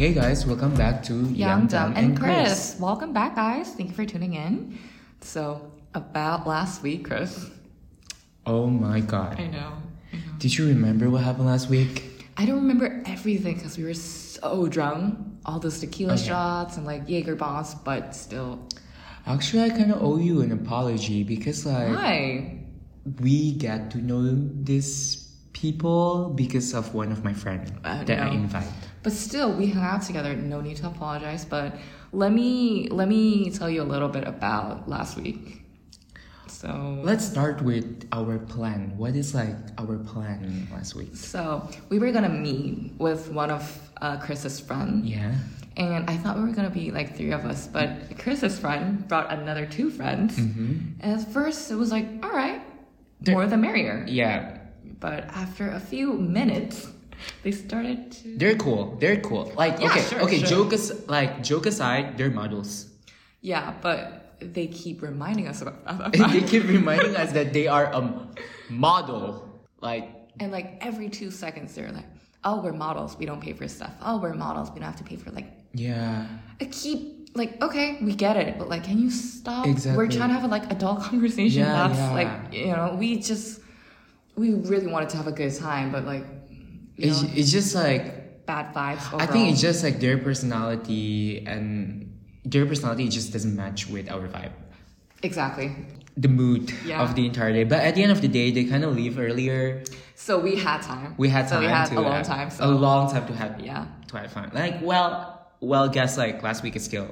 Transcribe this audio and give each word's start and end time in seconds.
Hey 0.00 0.14
guys, 0.14 0.46
welcome 0.46 0.74
back 0.74 1.02
to 1.04 1.12
Young, 1.28 1.66
Dumb, 1.66 1.92
and 1.94 2.18
Chris. 2.18 2.74
Welcome 2.80 3.12
back, 3.12 3.36
guys. 3.36 3.74
Thank 3.74 3.90
you 3.90 3.94
for 3.94 4.06
tuning 4.06 4.32
in. 4.32 4.78
So, 5.20 5.70
about 5.92 6.46
last 6.46 6.82
week, 6.82 7.04
Chris. 7.04 7.50
Oh 8.46 8.68
my 8.68 9.00
god. 9.00 9.38
I 9.38 9.48
know. 9.48 9.74
I 10.10 10.16
know. 10.16 10.22
Did 10.38 10.56
you 10.56 10.68
remember 10.68 11.10
what 11.10 11.22
happened 11.22 11.48
last 11.48 11.68
week? 11.68 12.24
I 12.38 12.46
don't 12.46 12.62
remember 12.62 13.02
everything 13.04 13.56
because 13.56 13.76
we 13.76 13.84
were 13.84 13.92
so 13.92 14.68
drunk. 14.68 15.18
All 15.44 15.58
those 15.60 15.78
tequila 15.80 16.14
Okay. 16.14 16.28
shots 16.28 16.78
and 16.78 16.86
like 16.86 17.06
Jaeger 17.06 17.36
bombs, 17.36 17.74
but 17.74 18.16
still. 18.16 18.58
Actually, 19.26 19.64
I 19.64 19.68
kind 19.68 19.92
of 19.92 20.02
owe 20.02 20.16
you 20.16 20.40
an 20.40 20.50
apology 20.52 21.24
because 21.24 21.66
like 21.66 21.94
Why? 21.94 22.58
we 23.20 23.52
get 23.52 23.90
to 23.90 23.98
know 23.98 24.24
these 24.64 25.28
people 25.52 26.32
because 26.34 26.72
of 26.72 26.94
one 26.94 27.12
of 27.12 27.22
my 27.22 27.34
friends 27.34 27.70
Uh, 27.84 28.02
that 28.04 28.18
I 28.18 28.28
invite. 28.32 28.64
But 29.02 29.12
still, 29.12 29.52
we 29.52 29.68
hung 29.68 29.82
out 29.84 30.02
together. 30.02 30.34
No 30.36 30.60
need 30.60 30.76
to 30.78 30.86
apologize. 30.86 31.44
But 31.44 31.76
let 32.12 32.32
me 32.32 32.88
let 32.90 33.08
me 33.08 33.50
tell 33.50 33.70
you 33.70 33.82
a 33.82 33.88
little 33.94 34.08
bit 34.08 34.26
about 34.26 34.88
last 34.88 35.16
week. 35.16 35.62
So 36.48 37.00
Let's 37.02 37.24
start 37.24 37.62
with 37.62 38.06
our 38.12 38.38
plan. 38.38 38.92
What 38.98 39.14
is 39.16 39.34
like 39.34 39.54
our 39.78 39.96
plan 39.98 40.68
last 40.72 40.94
week? 40.94 41.16
so 41.16 41.66
we 41.88 41.98
were 41.98 42.12
gonna 42.12 42.28
meet 42.28 42.92
with 42.98 43.30
one 43.30 43.50
of 43.50 43.64
uh, 44.02 44.18
Chris's 44.18 44.60
friend. 44.60 45.06
Yeah. 45.06 45.32
And 45.76 46.10
I 46.10 46.16
thought 46.18 46.36
we 46.36 46.42
were 46.42 46.52
gonna 46.52 46.68
be 46.68 46.90
like 46.90 47.16
three 47.16 47.30
of 47.32 47.46
us, 47.46 47.66
but 47.66 48.18
Chris's 48.18 48.58
friend 48.58 49.06
brought 49.08 49.32
another 49.32 49.64
two 49.64 49.88
friends. 49.88 50.36
Mm-hmm. 50.36 51.00
And 51.00 51.20
at 51.20 51.32
first, 51.32 51.70
it 51.70 51.76
was 51.76 51.90
like, 51.90 52.06
all 52.22 52.30
right, 52.30 52.60
They're- 53.22 53.34
more 53.34 53.46
the 53.46 53.56
merrier. 53.56 54.04
Yeah. 54.06 54.58
But 54.98 55.24
after 55.32 55.70
a 55.70 55.80
few 55.80 56.12
minutes, 56.12 56.88
they 57.42 57.50
started 57.52 58.12
to. 58.12 58.36
They're 58.38 58.56
cool. 58.56 58.96
They're 59.00 59.20
cool. 59.20 59.52
Like 59.56 59.80
Yeah, 59.80 59.90
okay, 59.90 60.02
sure, 60.02 60.20
okay. 60.22 60.38
sure. 60.38 60.48
Joke 60.48 60.72
as 60.72 61.08
like 61.08 61.42
joke 61.42 61.66
aside, 61.66 62.16
they're 62.18 62.30
models. 62.30 62.86
Yeah, 63.40 63.74
but 63.80 64.36
they 64.40 64.66
keep 64.66 65.02
reminding 65.02 65.48
us 65.48 65.60
about 65.62 65.84
that. 66.12 66.30
they 66.32 66.40
keep 66.42 66.64
reminding 66.64 67.16
us 67.16 67.32
that 67.32 67.52
they 67.52 67.66
are 67.66 67.86
a 67.92 68.28
model. 68.68 69.48
Like 69.80 70.08
and 70.38 70.52
like 70.52 70.78
every 70.80 71.08
two 71.08 71.30
seconds, 71.30 71.74
they're 71.74 71.92
like, 71.92 72.06
oh, 72.44 72.60
we're 72.62 72.72
models. 72.72 73.16
We 73.18 73.26
don't 73.26 73.40
pay 73.40 73.52
for 73.52 73.68
stuff. 73.68 73.92
Oh, 74.02 74.18
we're 74.20 74.34
models. 74.34 74.70
We 74.70 74.76
don't 74.80 74.88
have 74.90 74.96
to 74.96 75.04
pay 75.04 75.16
for 75.16 75.30
like. 75.30 75.46
yeah. 75.72 76.26
I 76.60 76.66
keep 76.66 77.30
like, 77.34 77.62
okay, 77.62 77.96
we 78.02 78.12
get 78.14 78.36
it, 78.36 78.58
but 78.58 78.68
like, 78.68 78.84
can 78.84 78.98
you 78.98 79.10
stop? 79.10 79.66
exactly. 79.66 79.96
We're 79.96 80.10
trying 80.10 80.28
to 80.28 80.34
have 80.34 80.44
a 80.44 80.48
like 80.48 80.70
adult 80.70 81.00
conversation. 81.08 81.62
Yeah, 81.62 81.88
That's 81.88 81.98
yeah. 81.98 82.12
like, 82.12 82.52
you 82.52 82.66
know, 82.66 82.96
we 82.98 83.18
just 83.20 83.60
we 84.36 84.52
really 84.54 84.86
wanted 84.88 85.08
to 85.10 85.16
have 85.16 85.26
a 85.26 85.32
good 85.32 85.54
time, 85.56 85.92
but 85.92 86.04
like, 86.04 86.24
It's, 87.02 87.22
know, 87.22 87.30
it's 87.34 87.50
just 87.52 87.74
like 87.74 88.46
bad 88.46 88.74
vibes. 88.74 89.06
Overall. 89.08 89.22
I 89.22 89.26
think 89.26 89.52
it's 89.52 89.60
just 89.60 89.82
like 89.84 90.00
their 90.00 90.18
personality 90.18 91.44
and 91.46 92.12
their 92.44 92.66
personality 92.66 93.08
just 93.08 93.32
doesn't 93.32 93.54
match 93.56 93.88
with 93.88 94.10
our 94.10 94.26
vibe. 94.28 94.52
exactly. 95.22 95.74
The 96.16 96.28
mood 96.28 96.72
Yeah. 96.84 97.02
of 97.02 97.14
the 97.14 97.24
entire 97.24 97.52
day. 97.52 97.64
But 97.64 97.80
at 97.80 97.94
the 97.94 98.02
end 98.02 98.12
of 98.12 98.20
the 98.20 98.28
day, 98.28 98.50
they 98.50 98.64
kind 98.64 98.84
of 98.84 98.94
leave 98.96 99.18
earlier. 99.18 99.82
So 100.14 100.38
we 100.38 100.56
had 100.56 100.82
time. 100.82 101.14
We 101.16 101.28
had 101.28 101.48
So 101.48 101.54
time 101.56 101.64
we 101.64 101.68
had 101.70 101.86
to 101.86 101.98
a 101.98 102.00
long 102.00 102.12
have- 102.12 102.26
time. 102.26 102.50
a 102.60 102.68
long 102.70 103.10
time 103.10 103.26
to 103.26 103.34
have 103.34 103.60
yeah, 103.60 103.86
to 104.08 104.18
have 104.18 104.30
fun. 104.32 104.50
Like 104.52 104.82
well, 104.82 105.46
well, 105.60 105.88
guess 105.88 106.18
like 106.18 106.42
last 106.42 106.62
week 106.62 106.76
is 106.76 106.84
still 106.84 107.08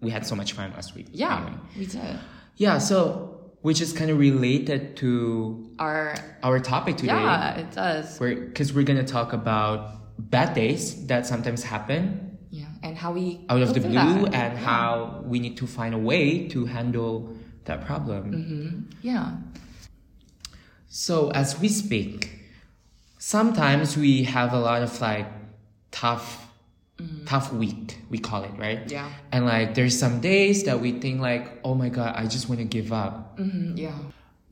we 0.00 0.10
had 0.10 0.26
so 0.26 0.34
much 0.36 0.52
fun 0.52 0.70
last 0.74 0.94
week. 0.94 1.06
yeah, 1.12 1.36
Anyway. 1.36 1.58
we 1.78 1.86
did. 1.86 2.18
Yeah. 2.56 2.78
So 2.78 3.31
which 3.62 3.80
is 3.80 3.92
kind 3.92 4.10
of 4.10 4.18
related 4.18 4.96
to 4.96 5.70
Our 5.78 6.14
our 6.42 6.58
topic 6.60 6.96
today. 6.96 7.14
yeah, 7.14 7.54
it 7.62 7.70
does. 7.72 8.18
We're 8.20 8.36
because 8.36 8.72
we're 8.74 8.84
gonna 8.84 9.04
talk 9.06 9.32
about 9.32 9.78
bad 10.18 10.54
days 10.54 11.06
that 11.06 11.26
sometimes 11.26 11.62
happen 11.64 12.38
Yeah, 12.50 12.66
and 12.82 12.96
how 12.98 13.12
we 13.12 13.40
out 13.48 13.62
of 13.62 13.72
the 13.74 13.80
blue 13.80 14.26
that. 14.28 14.34
and 14.34 14.52
Yeah. 14.58 14.64
how 14.70 15.22
we 15.24 15.38
need 15.40 15.56
to 15.62 15.66
find 15.66 15.94
a 15.94 15.98
way 16.10 16.48
to 16.48 16.66
handle 16.66 17.34
that 17.64 17.86
problem. 17.86 18.22
Mm-hmm. 18.32 18.70
Yeah, 19.02 19.38
So 20.88 21.30
as 21.30 21.58
we 21.60 21.68
speak, 21.68 22.30
sometimes 23.18 23.96
we 23.96 24.24
have 24.24 24.52
a 24.52 24.58
lot 24.58 24.82
of 24.82 25.00
like 25.00 25.26
tough 25.90 26.41
tough 27.26 27.52
week, 27.52 27.98
we 28.10 28.18
call 28.18 28.42
it, 28.44 28.50
right? 28.58 28.80
Mm-hmm. 28.80 28.92
yeah, 28.92 29.08
And 29.32 29.46
like 29.46 29.74
there's 29.74 29.98
some 29.98 30.20
days 30.20 30.64
that 30.64 30.80
we 30.80 30.92
think 31.00 31.20
like, 31.20 31.60
oh 31.64 31.74
my 31.74 31.88
god, 31.88 32.14
I 32.16 32.26
just 32.26 32.48
want 32.48 32.58
to 32.60 32.64
give 32.66 32.92
up. 32.92 33.38
hmm 33.38 33.76
yeah. 33.76 33.94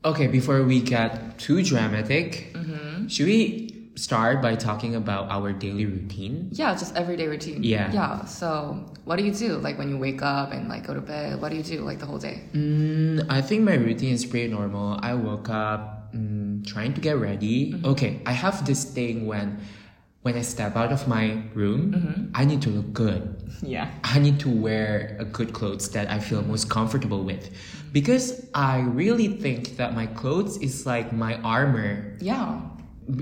Okay, 0.03 0.25
before 0.27 0.63
we 0.63 0.81
get 0.81 1.37
too 1.37 1.61
dramatic, 1.61 2.53
Mm-hmm. 2.53 3.07
should 3.07 3.27
we 3.27 3.69
start 3.95 4.41
by 4.41 4.55
talking 4.55 4.95
about 4.95 5.29
our 5.29 5.51
daily 5.53 5.85
routine? 5.85 6.49
Yeah, 6.51 6.73
just 6.73 6.95
everyday 6.95 7.27
routine. 7.27 7.61
Yeah. 7.63 7.91
Yeah. 7.93 8.25
So, 8.25 8.85
what 9.05 9.17
do 9.17 9.23
you 9.25 9.33
do? 9.33 9.57
Like 9.61 9.77
when 9.77 9.89
you 9.89 9.97
wake 9.97 10.21
up 10.23 10.53
and 10.53 10.69
like 10.69 10.87
go 10.87 10.93
to 10.95 11.01
bed, 11.01 11.39
what 11.41 11.49
do 11.51 11.57
you 11.57 11.63
do 11.63 11.81
like 11.81 11.99
the 11.99 12.05
whole 12.07 12.17
day? 12.17 12.41
Mm, 12.53 13.27
I 13.29 13.41
think 13.41 13.61
my 13.63 13.75
routine 13.75 14.13
is 14.13 14.25
pretty 14.25 14.47
normal. 14.47 14.97
I 15.01 15.13
woke 15.13 15.49
up 15.49 16.13
mm, 16.15 16.65
trying 16.65 16.93
to 16.95 17.01
get 17.01 17.17
ready. 17.17 17.73
Mm-hmm. 17.73 17.85
Okay, 17.93 18.21
I 18.25 18.31
have 18.33 18.65
this 18.65 18.85
thing 18.85 19.27
when 19.27 19.59
when 20.21 20.35
I 20.37 20.41
step 20.41 20.75
out 20.75 20.91
of 20.91 21.07
my 21.07 21.41
room, 21.55 21.93
Mm-hmm. 21.93 22.31
I 22.35 22.45
need 22.45 22.61
to 22.63 22.69
look 22.69 22.93
good. 22.93 23.35
Yeah. 23.63 23.89
I 24.03 24.19
need 24.19 24.39
to 24.41 24.49
wear 24.49 25.17
a 25.19 25.25
good 25.25 25.51
clothes 25.53 25.89
that 25.91 26.09
I 26.09 26.19
feel 26.19 26.41
most 26.43 26.69
comfortable 26.69 27.23
with. 27.23 27.49
Because 27.91 28.47
I 28.53 28.79
really 28.81 29.27
think 29.27 29.77
that 29.77 29.93
my 29.95 30.05
clothes 30.05 30.57
is 30.61 30.85
like 30.85 31.11
my 31.11 31.35
armor 31.41 32.17
Yeah. 32.21 32.61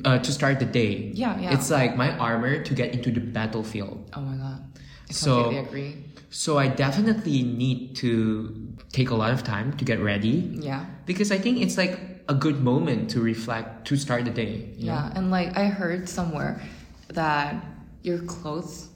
uh, 0.06 0.20
to 0.20 0.32
start 0.32 0.60
the 0.60 0.66
day. 0.66 1.12
Yeah, 1.16 1.40
yeah. 1.40 1.54
It's 1.56 1.72
like 1.72 1.96
my 1.96 2.12
armor 2.18 2.62
to 2.64 2.74
get 2.76 2.94
into 2.94 3.12
the 3.12 3.22
battlefield. 3.22 4.10
Oh 4.14 4.22
my 4.22 4.36
god. 4.36 4.60
I 5.10 5.14
So- 5.14 5.44
completely 5.44 5.68
agree. 5.68 5.94
So 6.32 6.60
I 6.60 6.68
definitely 6.68 7.42
need 7.42 7.96
to 8.06 8.54
take 8.94 9.10
a 9.10 9.16
lot 9.16 9.32
of 9.34 9.42
time 9.44 9.74
to 9.78 9.84
get 9.86 9.98
ready 10.00 10.60
Yeah. 10.62 10.86
because 11.08 11.32
I 11.32 11.40
think 11.40 11.58
it's 11.58 11.76
like 11.78 11.98
a 12.30 12.36
good 12.36 12.62
moment 12.62 13.10
to 13.12 13.20
reflect 13.20 13.88
to 13.90 13.98
start 13.98 14.26
the 14.26 14.36
day. 14.36 14.70
you 14.78 14.86
know? 14.86 14.94
Yeah, 14.94 15.12
and 15.18 15.32
like 15.32 15.58
I 15.58 15.66
heard 15.74 16.08
somewhere 16.08 16.62
that 17.10 17.64
your 18.04 18.20
clothes 18.20 18.90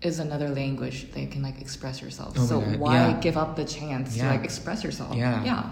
is 0.00 0.18
another 0.18 0.48
language 0.48 1.10
that 1.12 1.20
you 1.20 1.28
can 1.28 1.42
like 1.42 1.60
express 1.60 2.02
yourself. 2.02 2.34
Oh 2.38 2.46
so 2.46 2.60
why 2.60 2.94
yeah. 3.08 3.20
give 3.20 3.36
up 3.36 3.56
the 3.56 3.64
chance 3.64 4.16
Yeah. 4.16 4.24
to 4.24 4.30
like 4.36 4.44
express 4.44 4.82
yourself? 4.84 5.14
Yeah. 5.16 5.44
Yeah. 5.44 5.64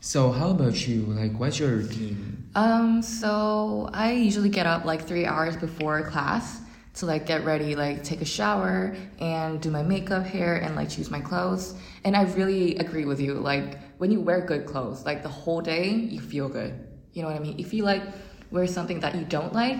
So 0.00 0.30
how 0.30 0.50
about 0.50 0.86
you? 0.86 1.02
Like, 1.02 1.38
what's 1.38 1.58
your 1.58 1.70
routine? 1.70 2.48
Um, 2.54 3.02
so 3.02 3.90
I 3.92 4.12
usually 4.12 4.48
get 4.48 4.66
up 4.66 4.84
like 4.84 5.06
three 5.06 5.26
hours 5.26 5.56
before 5.56 6.02
class 6.02 6.60
to 6.94 7.06
like 7.06 7.26
get 7.26 7.44
ready, 7.44 7.74
like 7.74 8.04
take 8.04 8.20
a 8.20 8.24
shower 8.24 8.96
and 9.20 9.60
do 9.60 9.70
my 9.70 9.82
makeup, 9.82 10.24
hair, 10.24 10.56
and 10.56 10.76
like 10.76 10.88
choose 10.88 11.10
my 11.10 11.20
clothes. 11.20 11.74
And 12.04 12.16
I 12.16 12.22
really 12.22 12.76
agree 12.76 13.04
with 13.04 13.20
you. 13.20 13.34
Like 13.34 13.78
when 13.98 14.10
you 14.10 14.20
wear 14.20 14.40
good 14.40 14.66
clothes, 14.66 15.04
like 15.04 15.22
the 15.22 15.28
whole 15.28 15.60
day, 15.60 15.90
you 15.90 16.20
feel 16.20 16.48
good. 16.48 16.86
You 17.12 17.22
know 17.22 17.28
what 17.28 17.36
I 17.36 17.40
mean? 17.40 17.58
If 17.58 17.74
you 17.74 17.82
like 17.82 18.02
wear 18.50 18.66
something 18.66 19.00
that 19.00 19.14
you 19.16 19.24
don't 19.24 19.52
like, 19.52 19.78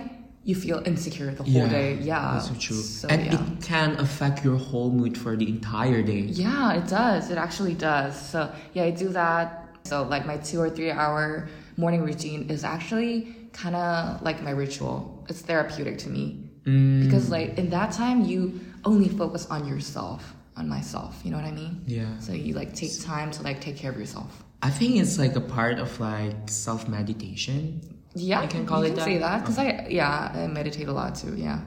you 0.48 0.54
feel 0.54 0.80
insecure 0.86 1.30
the 1.40 1.44
whole 1.44 1.68
day. 1.68 1.90
Yeah. 2.00 2.32
that's 2.32 2.48
so 2.48 2.54
true. 2.54 2.82
So, 3.00 3.06
and 3.08 3.20
yeah. 3.26 3.34
it 3.34 3.62
can 3.62 3.90
affect 4.06 4.36
your 4.46 4.56
whole 4.56 4.90
mood 4.90 5.14
for 5.22 5.36
the 5.36 5.46
entire 5.56 6.02
day. 6.02 6.22
Yeah, 6.44 6.78
it 6.80 6.86
does. 6.88 7.30
It 7.30 7.38
actually 7.46 7.74
does. 7.74 8.12
So 8.32 8.50
yeah, 8.72 8.84
I 8.84 8.90
do 8.90 9.08
that. 9.10 9.78
So 9.84 10.04
like 10.04 10.24
my 10.24 10.38
two 10.38 10.60
or 10.60 10.70
three 10.70 10.90
hour 10.90 11.48
morning 11.76 12.02
routine 12.02 12.48
is 12.48 12.64
actually 12.64 13.14
kind 13.52 13.76
of 13.76 14.22
like 14.22 14.42
my 14.42 14.54
ritual. 14.64 15.26
It's 15.28 15.42
therapeutic 15.42 15.98
to 16.04 16.08
me 16.08 16.48
Mm, 16.68 17.04
because 17.04 17.30
like 17.30 17.56
in 17.56 17.70
that 17.70 17.92
time 17.92 18.24
you 18.24 18.60
only 18.84 19.08
focus 19.08 19.46
on 19.46 19.66
yourself, 19.66 20.34
on 20.56 20.68
myself. 20.68 21.20
You 21.24 21.30
know 21.30 21.38
what 21.38 21.46
I 21.46 21.52
mean? 21.52 21.82
yeah. 21.86 22.18
So 22.18 22.32
you 22.32 22.54
like 22.54 22.74
take 22.74 23.00
time 23.02 23.30
to 23.32 23.42
like 23.42 23.60
take 23.60 23.76
care 23.76 23.90
of 23.90 23.98
yourself. 23.98 24.44
I 24.62 24.70
think 24.70 24.96
it's 24.96 25.18
like 25.18 25.36
a 25.36 25.40
part 25.40 25.78
of 25.78 25.98
like 26.00 26.36
self 26.50 26.88
meditation. 26.88 27.97
Yeah, 28.14 28.40
I 28.40 28.46
can 28.46 28.66
call 28.66 28.80
you 28.80 28.86
it 28.86 28.88
can 28.88 28.96
that? 28.96 29.04
say 29.04 29.18
that 29.18 29.40
because 29.40 29.58
I 29.58 29.86
yeah 29.88 30.32
I 30.34 30.46
meditate 30.46 30.88
a 30.88 30.92
lot 30.92 31.14
too. 31.14 31.34
Yeah. 31.36 31.60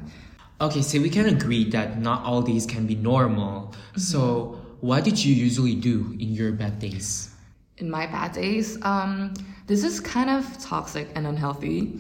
Okay, 0.60 0.82
so 0.82 1.02
we 1.02 1.10
can 1.10 1.26
agree 1.26 1.70
that 1.72 2.00
not 2.00 2.24
all 2.24 2.42
days 2.42 2.66
can 2.66 2.86
be 2.86 2.96
normal. 2.96 3.74
Mm-hmm. 3.74 4.00
So, 4.00 4.62
what 4.80 5.04
did 5.04 5.18
you 5.24 5.34
usually 5.34 5.74
do 5.74 6.16
in 6.20 6.34
your 6.34 6.52
bad 6.52 6.80
days? 6.80 7.32
in 7.78 7.90
my 7.90 8.06
bad 8.06 8.32
days 8.32 8.78
um 8.84 9.34
this 9.66 9.84
is 9.84 10.00
kind 10.00 10.30
of 10.30 10.46
toxic 10.60 11.10
and 11.16 11.26
unhealthy 11.26 12.00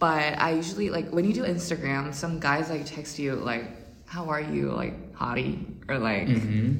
but 0.00 0.36
i 0.38 0.50
usually 0.50 0.90
like 0.90 1.08
when 1.10 1.24
you 1.24 1.32
do 1.32 1.44
instagram 1.44 2.12
some 2.12 2.40
guys 2.40 2.68
like 2.68 2.84
text 2.84 3.18
you 3.18 3.36
like 3.36 3.70
how 4.06 4.28
are 4.28 4.40
you 4.40 4.70
like 4.72 5.14
hottie 5.14 5.64
or 5.88 5.98
like 5.98 6.28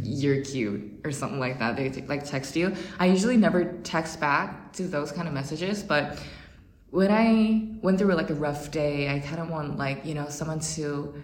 you're 0.03 0.43
cute 0.43 1.01
or 1.05 1.13
something 1.13 1.39
like 1.39 1.59
that 1.61 1.77
they 1.77 1.89
like 2.09 2.25
text 2.25 2.57
you 2.57 2.75
i 2.99 3.07
usually 3.07 3.37
never 3.37 3.65
text 3.85 4.19
back 4.19 4.73
to 4.73 4.83
those 4.89 5.13
kind 5.13 5.29
of 5.29 5.35
messages 5.35 5.83
but 5.83 6.19
when 6.97 7.11
i 7.11 7.63
went 7.83 7.99
through 7.99 8.15
like 8.15 8.31
a 8.31 8.35
rough 8.35 8.71
day 8.71 9.15
i 9.15 9.19
kind 9.19 9.41
of 9.41 9.49
want 9.49 9.77
like 9.77 10.05
you 10.05 10.15
know 10.15 10.29
someone 10.29 10.61
to 10.61 11.15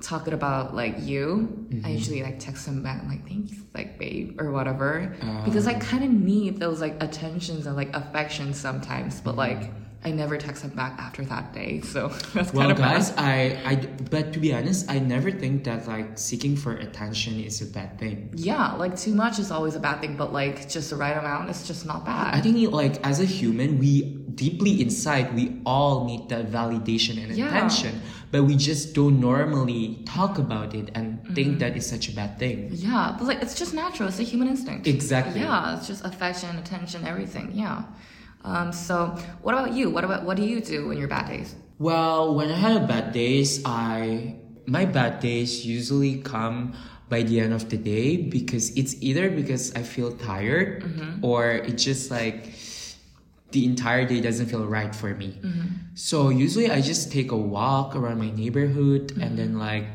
talking 0.00 0.34
about 0.34 0.74
like 0.74 0.96
you, 1.00 1.66
I 1.70 1.74
mm-hmm. 1.74 1.90
usually 1.90 2.22
like 2.22 2.38
text 2.38 2.66
them 2.66 2.82
back 2.82 3.02
like 3.06 3.26
thanks, 3.26 3.52
like 3.74 3.98
babe 3.98 4.40
or 4.40 4.50
whatever, 4.50 5.16
ah. 5.22 5.42
because 5.44 5.66
I 5.66 5.74
kind 5.74 6.04
of 6.04 6.10
need 6.10 6.58
those 6.58 6.80
like 6.80 7.02
attentions 7.02 7.66
and 7.66 7.76
like 7.76 7.94
affection 7.94 8.52
sometimes. 8.52 9.20
But 9.20 9.36
like 9.36 9.60
mm-hmm. 9.60 9.82
I 10.04 10.10
never 10.10 10.36
text 10.36 10.62
him 10.62 10.70
back 10.70 10.98
after 10.98 11.24
that 11.24 11.52
day. 11.52 11.80
So 11.84 12.08
that's 12.34 12.52
Well, 12.52 12.68
kind 12.68 12.72
of 12.72 12.78
guys, 12.78 13.12
I, 13.16 13.58
I, 13.64 13.76
but 14.10 14.32
to 14.34 14.38
be 14.38 14.52
honest, 14.52 14.90
I 14.90 14.98
never 14.98 15.30
think 15.30 15.64
that 15.64 15.88
like 15.88 16.18
seeking 16.18 16.56
for 16.56 16.74
attention 16.74 17.40
is 17.40 17.62
a 17.62 17.66
bad 17.66 17.98
thing. 17.98 18.30
Yeah, 18.34 18.74
like 18.74 18.96
too 18.96 19.14
much 19.14 19.38
is 19.38 19.50
always 19.50 19.76
a 19.76 19.80
bad 19.80 20.00
thing, 20.00 20.16
but 20.16 20.32
like 20.32 20.68
just 20.68 20.90
the 20.90 20.96
right 20.96 21.16
amount 21.16 21.48
is 21.48 21.66
just 21.66 21.86
not 21.86 22.04
bad. 22.04 22.34
I 22.34 22.40
think 22.40 22.70
like 22.70 23.04
as 23.04 23.20
a 23.20 23.24
human, 23.24 23.78
we 23.78 24.15
deeply 24.36 24.80
inside 24.84 25.34
we 25.34 25.60
all 25.64 26.04
need 26.04 26.28
that 26.28 26.50
validation 26.52 27.14
and 27.22 27.34
Yeah. 27.36 27.48
attention, 27.48 28.00
but 28.30 28.44
we 28.44 28.54
just 28.56 28.94
don't 28.94 29.18
normally 29.20 29.98
talk 30.04 30.38
about 30.38 30.74
it 30.74 30.90
and 30.94 31.06
Mm-hmm. 31.18 31.34
think 31.34 31.50
that 31.60 31.76
it's 31.76 31.86
such 31.88 32.08
a 32.08 32.12
bad 32.12 32.38
thing. 32.38 32.68
yeah, 32.72 33.14
but 33.18 33.24
like 33.30 33.40
it's 33.42 33.54
just 33.62 33.72
natural. 33.74 34.08
It's 34.08 34.20
a 34.20 34.28
human 34.32 34.48
instinct. 34.48 34.86
Exactly. 34.86 35.40
Yeah, 35.40 35.76
it's 35.76 35.86
just 35.86 36.04
affection, 36.04 36.50
attention, 36.58 37.04
everything. 37.04 37.50
Yeah. 37.54 37.82
Um, 38.44 38.72
so 38.72 39.16
what 39.42 39.54
about 39.56 39.72
you? 39.72 39.90
What 39.90 40.04
about 40.04 40.24
what 40.26 40.36
do 40.36 40.44
you 40.44 40.60
do 40.60 40.90
in 40.92 40.98
your 40.98 41.08
bad 41.08 41.26
days? 41.28 41.54
Well, 41.78 42.34
when 42.36 42.48
I 42.50 42.56
had 42.66 42.76
a 42.82 42.86
bad 42.86 43.12
days, 43.12 43.60
I 43.64 44.36
my 44.66 44.84
bad 44.84 45.20
days 45.20 45.64
usually 45.66 46.18
come 46.22 46.74
by 47.08 47.22
the 47.22 47.38
end 47.40 47.52
of 47.52 47.68
the 47.70 47.76
day 47.78 48.16
because 48.36 48.70
it's 48.80 48.94
either 49.00 49.30
because 49.30 49.72
I 49.74 49.82
feel 49.82 50.10
tired 50.30 50.82
or 51.22 51.52
it's 51.68 51.82
just 51.84 52.10
like 52.10 52.50
the 53.52 53.64
entire 53.64 54.04
day 54.04 54.20
doesn't 54.20 54.46
feel 54.46 54.66
right 54.66 54.94
for 54.94 55.14
me. 55.14 55.38
Mm-hmm. 55.40 55.66
So 55.94 56.28
usually 56.28 56.70
I 56.70 56.80
just 56.80 57.12
take 57.12 57.32
a 57.32 57.36
walk 57.36 57.94
around 57.94 58.18
my 58.18 58.30
neighborhood 58.30 59.12
and 59.20 59.38
then 59.38 59.50
mm-hmm. 59.50 59.60
like 59.60 59.86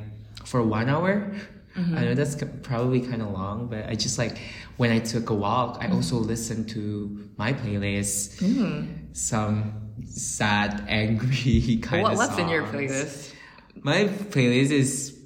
for 0.45 0.63
one 0.63 0.89
hour. 0.89 1.31
Mm-hmm. 1.75 1.97
I 1.97 2.05
know 2.05 2.13
that's 2.15 2.35
probably 2.63 3.01
kind 3.01 3.21
of 3.21 3.31
long, 3.31 3.67
but 3.67 3.87
I 3.87 3.95
just 3.95 4.17
like 4.17 4.37
when 4.77 4.91
I 4.91 4.99
took 4.99 5.29
a 5.29 5.33
walk, 5.33 5.77
I 5.79 5.89
also 5.89 6.15
listened 6.15 6.69
to 6.69 7.29
my 7.37 7.53
playlist, 7.53 9.15
some 9.15 9.73
sad, 10.05 10.83
angry 10.87 11.77
kind 11.81 12.03
What, 12.03 12.13
of 12.13 12.17
what's 12.17 12.37
in 12.37 12.49
your 12.49 12.63
playlist? 12.63 13.33
My 13.81 14.05
playlist 14.05 14.71
is 14.71 15.20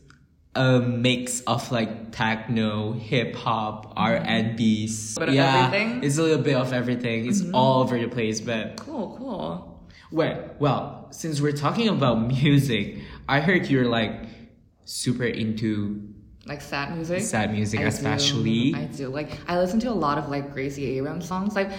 a 0.55 0.79
mix 0.79 1.41
of 1.41 1.71
like 1.71 2.11
techno, 2.11 2.93
hip 2.93 3.35
hop, 3.35 3.93
R 3.95 4.15
and 4.15 4.55
B. 4.55 4.89
Yeah, 5.19 5.67
everything? 5.67 6.03
it's 6.03 6.17
a 6.17 6.23
little 6.23 6.43
bit 6.43 6.55
of 6.55 6.73
everything. 6.73 7.27
It's 7.27 7.41
mm-hmm. 7.41 7.55
all 7.55 7.81
over 7.81 7.99
the 7.99 8.07
place. 8.07 8.41
But 8.41 8.77
Cool, 8.77 9.15
cool. 9.17 9.81
well, 10.11 10.49
well, 10.59 11.07
since 11.11 11.41
we're 11.41 11.51
talking 11.51 11.89
about 11.89 12.15
music, 12.27 12.99
I 13.27 13.39
heard 13.41 13.67
you're 13.67 13.87
like 13.87 14.13
super 14.85 15.25
into 15.25 16.13
Like 16.45 16.61
sad 16.61 16.95
music. 16.95 17.21
sad 17.21 17.51
music, 17.51 17.79
I 17.81 17.83
do. 17.83 17.89
especially. 17.89 18.73
I 18.75 18.85
do. 18.85 19.09
Like 19.09 19.37
I 19.47 19.57
listen 19.59 19.79
to 19.81 19.89
a 19.89 19.93
lot 19.93 20.17
of 20.17 20.29
like 20.29 20.53
Gracie 20.53 20.97
Abrams 20.97 21.27
songs. 21.27 21.55
Like 21.55 21.71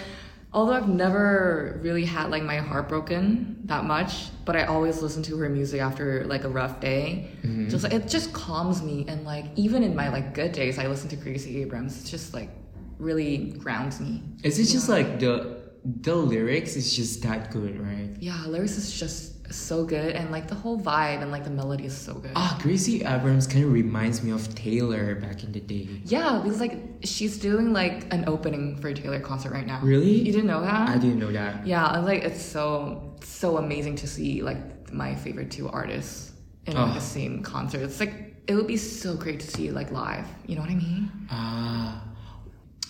although 0.53 0.73
I've 0.73 0.87
never 0.87 1.79
really 1.81 2.05
had 2.05 2.29
like 2.29 2.43
my 2.43 2.57
heart 2.57 2.87
broken 2.87 3.59
that 3.65 3.83
much, 3.83 4.27
but 4.45 4.55
I 4.55 4.63
always 4.63 5.01
listen 5.01 5.23
to 5.23 5.37
her 5.37 5.49
music 5.49 5.81
after 5.81 6.25
like 6.25 6.43
a 6.43 6.49
rough 6.49 6.79
day. 6.79 7.31
Mm-hmm. 7.41 7.69
Just 7.69 7.85
it 7.85 8.07
just 8.07 8.33
calms 8.33 8.81
me 8.81 9.05
and 9.07 9.25
like 9.25 9.45
even 9.55 9.83
in 9.83 9.95
my 9.95 10.09
like 10.09 10.33
good 10.33 10.51
days 10.51 10.79
I 10.79 10.87
listen 10.87 11.09
to 11.09 11.15
Gracie 11.15 11.61
Abrams. 11.61 11.99
It's 11.99 12.09
just 12.09 12.33
like 12.33 12.49
really 12.97 13.51
grounds 13.51 13.99
me. 13.99 14.23
Is 14.43 14.59
it 14.59 14.71
just 14.71 14.89
like 14.89 15.19
the 15.19 15.57
the 15.85 16.15
lyrics 16.15 16.75
is 16.75 16.95
just 16.95 17.21
that 17.23 17.51
good, 17.51 17.79
right? 17.79 18.15
Yeah, 18.19 18.43
lyrics 18.47 18.77
is 18.77 18.97
just 18.97 19.36
so 19.49 19.85
good 19.85 20.15
and 20.15 20.31
like 20.31 20.47
the 20.47 20.55
whole 20.55 20.79
vibe 20.79 21.21
and 21.21 21.31
like 21.31 21.43
the 21.43 21.49
melody 21.49 21.85
is 21.85 21.97
so 21.97 22.13
good. 22.15 22.31
Ah, 22.35 22.57
Gracie 22.61 23.03
Abrams 23.03 23.47
kind 23.47 23.63
of 23.65 23.71
reminds 23.71 24.21
me 24.23 24.31
of 24.31 24.53
Taylor 24.55 25.15
back 25.15 25.43
in 25.43 25.51
the 25.51 25.59
day. 25.59 25.87
Yeah, 26.05 26.41
because 26.43 26.59
like 26.59 26.77
she's 27.03 27.37
doing 27.39 27.71
like 27.73 28.11
an 28.13 28.25
opening 28.27 28.75
for 28.77 28.89
a 28.89 28.93
Taylor 28.93 29.19
concert 29.19 29.51
right 29.53 29.65
now. 29.65 29.79
Really? 29.81 30.11
You 30.11 30.31
didn't 30.31 30.47
know 30.47 30.61
that? 30.61 30.89
I 30.89 30.97
didn't 30.97 31.19
know 31.19 31.31
that. 31.31 31.65
Yeah, 31.65 31.99
like 31.99 32.23
it's 32.23 32.41
so 32.41 33.15
so 33.23 33.57
amazing 33.57 33.95
to 33.97 34.07
see 34.07 34.41
like 34.41 34.91
my 34.93 35.15
favorite 35.15 35.51
two 35.51 35.67
artists 35.69 36.31
in 36.65 36.73
like, 36.75 36.91
Oh. 36.91 36.93
the 36.93 37.01
same 37.01 37.41
concert. 37.43 37.81
It's 37.81 37.99
like 37.99 38.35
it 38.47 38.55
would 38.55 38.67
be 38.67 38.77
so 38.77 39.15
great 39.15 39.39
to 39.41 39.47
see 39.47 39.71
like 39.71 39.91
live. 39.91 40.27
You 40.45 40.55
know 40.55 40.61
what 40.61 40.71
I 40.71 40.75
mean? 40.75 41.11
Ah, 41.31 42.03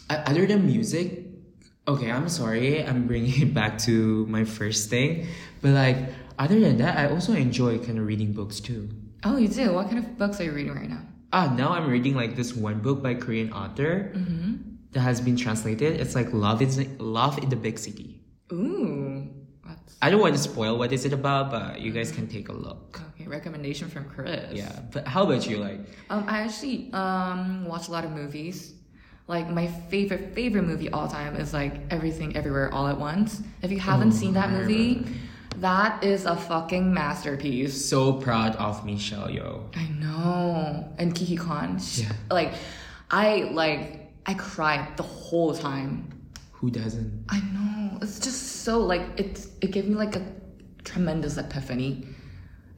uh, 0.09 0.23
other 0.25 0.45
than 0.45 0.65
music, 0.65 1.25
okay, 1.87 2.11
I'm 2.11 2.29
sorry, 2.29 2.83
I'm 2.85 3.07
bringing 3.07 3.41
it 3.41 3.53
back 3.53 3.77
to 3.89 4.25
my 4.27 4.43
first 4.43 4.89
thing, 4.89 5.27
but 5.61 5.71
like 5.71 5.97
other 6.37 6.59
than 6.59 6.77
that, 6.77 6.97
I 6.97 7.09
also 7.09 7.33
enjoy 7.33 7.79
kind 7.79 7.97
of 7.99 8.05
reading 8.05 8.33
books 8.33 8.59
too. 8.59 8.89
Oh, 9.23 9.37
you 9.37 9.47
do. 9.47 9.73
What 9.73 9.87
kind 9.89 9.99
of 9.99 10.17
books 10.17 10.39
are 10.39 10.43
you 10.45 10.51
reading 10.53 10.73
right 10.75 10.89
now? 10.89 11.01
Ah, 11.33 11.53
now 11.57 11.71
I'm 11.73 11.89
reading 11.89 12.13
like 12.15 12.35
this 12.35 12.53
one 12.55 12.79
book 12.79 13.01
by 13.03 13.13
Korean 13.15 13.51
author 13.51 14.13
that 14.91 14.99
has 15.01 15.19
been 15.19 15.35
translated. 15.35 15.99
It's 15.99 16.15
like 16.15 16.31
Love 16.33 16.61
is 16.61 16.79
Love 16.99 17.37
in 17.39 17.49
the 17.49 17.55
Big 17.55 17.77
City. 17.79 18.21
Ooh, 18.53 19.27
that's 19.65 19.97
I 20.01 20.09
don't 20.09 20.21
want 20.21 20.35
to 20.35 20.39
spoil 20.41 20.77
what 20.77 20.93
is 20.93 21.03
it 21.03 21.11
about, 21.13 21.51
but 21.51 21.81
you 21.81 21.91
guys 21.91 22.11
can 22.11 22.27
take 22.27 22.47
a 22.49 22.53
look. 22.53 23.01
okay. 23.13 23.27
Recommendation 23.27 23.89
from 23.89 24.05
Chris. 24.05 24.53
Yeah, 24.53 24.71
but 24.93 25.05
how 25.07 25.23
about 25.23 25.45
you? 25.49 25.57
Like, 25.57 25.81
Um, 26.09 26.23
I 26.27 26.39
actually 26.47 26.89
um 26.93 27.65
watch 27.65 27.89
a 27.89 27.91
lot 27.91 28.05
of 28.05 28.11
movies. 28.11 28.73
Like 29.27 29.49
my 29.49 29.67
favorite 29.91 30.33
favorite 30.33 30.63
movie 30.63 30.89
all 30.89 31.09
time 31.09 31.35
is 31.35 31.51
like 31.51 31.73
Everything 31.91 32.37
Everywhere 32.37 32.71
All 32.73 32.87
at 32.87 32.97
Once. 32.97 33.41
If 33.61 33.71
you 33.71 33.79
haven't 33.79 34.13
Oh, 34.15 34.21
seen 34.21 34.33
that 34.39 34.51
movie. 34.51 35.03
That 35.61 36.03
is 36.03 36.25
a 36.25 36.35
fucking 36.35 36.93
masterpiece. 36.93 37.85
so 37.89 38.13
proud 38.13 38.55
of 38.57 38.85
Michelle 38.85 39.27
Yeoh. 39.27 39.75
I 39.75 39.87
know. 40.03 40.87
And 40.97 41.13
Kiki 41.15 41.35
Khan. 41.37 41.79
sh- 41.79 41.99
Yeah. 42.01 42.11
Like, 42.31 42.53
I 43.09 43.49
like 43.53 44.11
I 44.25 44.33
cried 44.33 44.97
the 44.97 45.03
whole 45.03 45.53
time. 45.55 46.09
Who 46.53 46.69
doesn't? 46.69 47.25
I 47.29 47.39
know. 47.39 47.97
It's 48.01 48.19
just 48.19 48.63
so 48.63 48.79
like 48.79 49.01
it. 49.17 49.47
It 49.61 49.71
gave 49.71 49.87
me 49.87 49.95
like 49.95 50.15
a 50.15 50.23
tremendous 50.83 51.37
epiphany. 51.37 52.07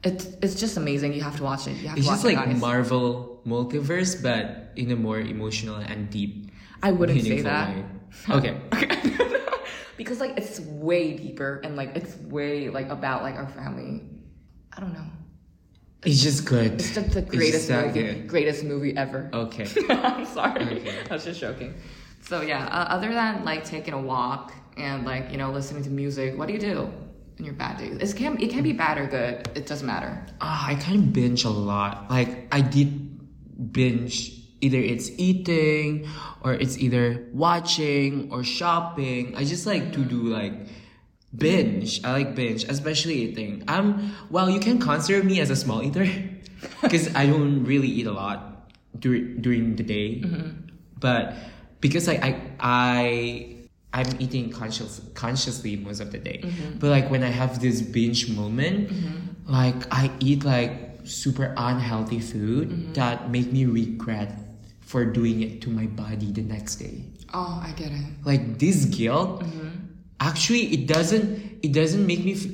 It's 0.02 0.24
it's 0.42 0.54
just 0.54 0.76
amazing. 0.76 1.12
You 1.12 1.22
have 1.22 1.36
to 1.36 1.42
watch 1.42 1.66
it. 1.66 1.76
You 1.82 1.88
have 1.88 1.98
It's 1.98 2.06
to 2.06 2.12
just 2.12 2.24
watch 2.24 2.34
like 2.36 2.46
it, 2.46 2.52
guys. 2.52 2.60
Marvel 2.60 3.40
multiverse, 3.46 4.22
but 4.22 4.72
in 4.76 4.90
a 4.90 4.96
more 4.96 5.18
emotional 5.20 5.76
and 5.76 6.08
deep. 6.10 6.50
I 6.82 6.92
wouldn't 6.92 7.20
say 7.22 7.42
that. 7.42 7.76
way. 7.76 7.84
Okay. 8.28 8.60
because 9.96 10.18
like 10.20 10.36
it's 10.38 10.60
way 10.60 11.14
deeper 11.14 11.60
and 11.62 11.76
like 11.76 11.94
it's 11.94 12.16
way 12.16 12.70
like 12.70 12.88
about 12.88 13.22
like 13.22 13.34
our 13.34 13.48
family. 13.48 14.02
I 14.72 14.80
don't 14.80 14.94
know. 14.94 15.06
It's 16.02 16.22
just 16.22 16.46
good. 16.46 16.72
It's 16.74 16.94
just 16.94 17.10
the 17.10 17.20
greatest 17.20 17.68
that 17.68 17.88
movie, 17.88 18.02
good. 18.02 18.28
greatest 18.28 18.64
movie 18.64 18.96
ever. 18.96 19.28
Okay. 19.32 19.66
I'm 19.90 20.24
sorry. 20.24 20.62
Okay. 20.62 21.02
I 21.10 21.12
was 21.12 21.24
just 21.24 21.38
joking. 21.38 21.74
So 22.22 22.40
yeah, 22.40 22.64
uh, 22.66 22.94
other 22.94 23.12
than 23.12 23.44
like 23.44 23.64
taking 23.64 23.92
a 23.92 24.00
walk 24.00 24.54
and 24.78 25.04
like 25.04 25.30
you 25.30 25.36
know 25.36 25.50
listening 25.50 25.82
to 25.84 25.90
music, 25.90 26.38
what 26.38 26.46
do 26.46 26.54
you 26.54 26.60
do 26.60 26.90
in 27.36 27.44
your 27.44 27.54
bad 27.54 27.76
days? 27.76 27.98
It 28.00 28.16
can 28.16 28.40
it 28.40 28.48
can 28.48 28.62
be 28.62 28.72
bad 28.72 28.96
or 28.96 29.06
good. 29.06 29.50
It 29.54 29.66
doesn't 29.66 29.86
matter. 29.86 30.24
Ah, 30.40 30.68
I 30.68 30.76
kind 30.76 30.96
of 30.96 31.12
binge 31.12 31.44
a 31.44 31.50
lot. 31.50 32.08
Like 32.08 32.48
I 32.50 32.62
did 32.62 33.72
binge. 33.72 34.39
Either 34.60 34.78
it's 34.78 35.10
eating, 35.16 36.06
or 36.42 36.52
it's 36.54 36.78
either 36.78 37.26
watching 37.32 38.30
or 38.32 38.44
shopping. 38.44 39.34
I 39.36 39.44
just 39.44 39.66
like 39.66 39.92
to 39.92 40.00
do 40.00 40.22
like 40.22 40.52
binge. 41.36 42.04
I 42.04 42.12
like 42.12 42.34
binge, 42.34 42.64
especially 42.64 43.14
eating. 43.14 43.64
I'm 43.68 44.14
well. 44.30 44.50
You 44.50 44.60
can 44.60 44.78
consider 44.78 45.24
me 45.24 45.40
as 45.40 45.50
a 45.50 45.56
small 45.56 45.82
eater, 45.82 46.06
because 46.82 47.14
I 47.14 47.26
don't 47.26 47.64
really 47.64 47.88
eat 47.88 48.06
a 48.06 48.12
lot 48.12 48.70
during 48.98 49.40
during 49.40 49.76
the 49.76 49.82
day. 49.82 50.20
Mm-hmm. 50.20 50.74
But 50.98 51.34
because 51.80 52.06
like 52.06 52.22
I 52.22 52.40
I 52.60 53.56
I'm 53.92 54.20
eating 54.20 54.50
conscious 54.50 55.00
consciously 55.14 55.76
most 55.76 56.00
of 56.00 56.12
the 56.12 56.18
day. 56.18 56.40
Mm-hmm. 56.42 56.78
But 56.78 56.90
like 56.90 57.10
when 57.10 57.22
I 57.22 57.30
have 57.30 57.60
this 57.60 57.82
binge 57.82 58.30
moment, 58.30 58.90
mm-hmm. 58.90 59.52
like 59.52 59.88
I 59.90 60.10
eat 60.20 60.44
like 60.44 61.00
super 61.04 61.54
unhealthy 61.56 62.20
food 62.20 62.94
that 62.94 63.30
make 63.30 63.52
me 63.52 63.64
regret 63.64 64.38
for 64.90 65.04
doing 65.06 65.40
it 65.46 65.62
to 65.62 65.70
my 65.70 65.86
body 65.86 66.32
the 66.34 66.42
next 66.42 66.82
day. 66.82 67.04
Oh, 67.32 67.62
I 67.62 67.70
get 67.78 67.92
it. 67.94 68.04
Like 68.26 68.58
this 68.58 68.86
guilt, 68.86 69.44
actually 70.18 70.62
it 70.74 70.90
doesn't 70.90 71.62
it 71.62 71.72
doesn't 71.72 72.04
make 72.04 72.24
me. 72.24 72.34
F- 72.34 72.50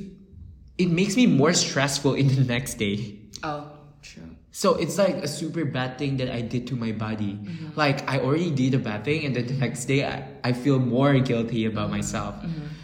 it 0.77 0.89
makes 0.93 1.17
me 1.17 1.25
more 1.25 1.53
stressful 1.57 2.13
in 2.13 2.27
the 2.29 2.43
next 2.45 2.77
day. 2.77 3.17
Oh, 3.41 3.65
true. 4.05 4.37
So 4.51 4.75
it's 4.77 4.97
like 5.01 5.15
a 5.25 5.27
super 5.27 5.65
bad 5.65 5.97
thing 5.97 6.17
that 6.17 6.29
I 6.29 6.41
did 6.41 6.67
to 6.69 6.75
my 6.75 6.91
body. 6.93 7.39
Like 7.75 8.05
I 8.07 8.19
already 8.21 8.53
did 8.53 8.77
a 8.77 8.81
bad 8.81 9.01
thing, 9.03 9.25
and 9.25 9.33
then 9.35 9.47
the 9.49 9.57
next 9.57 9.85
day 9.89 10.05
I, 10.05 10.29
I 10.43 10.53
feel 10.53 10.77
more 10.77 11.17
guilty 11.17 11.65
about 11.65 11.89
myself. 11.89 12.35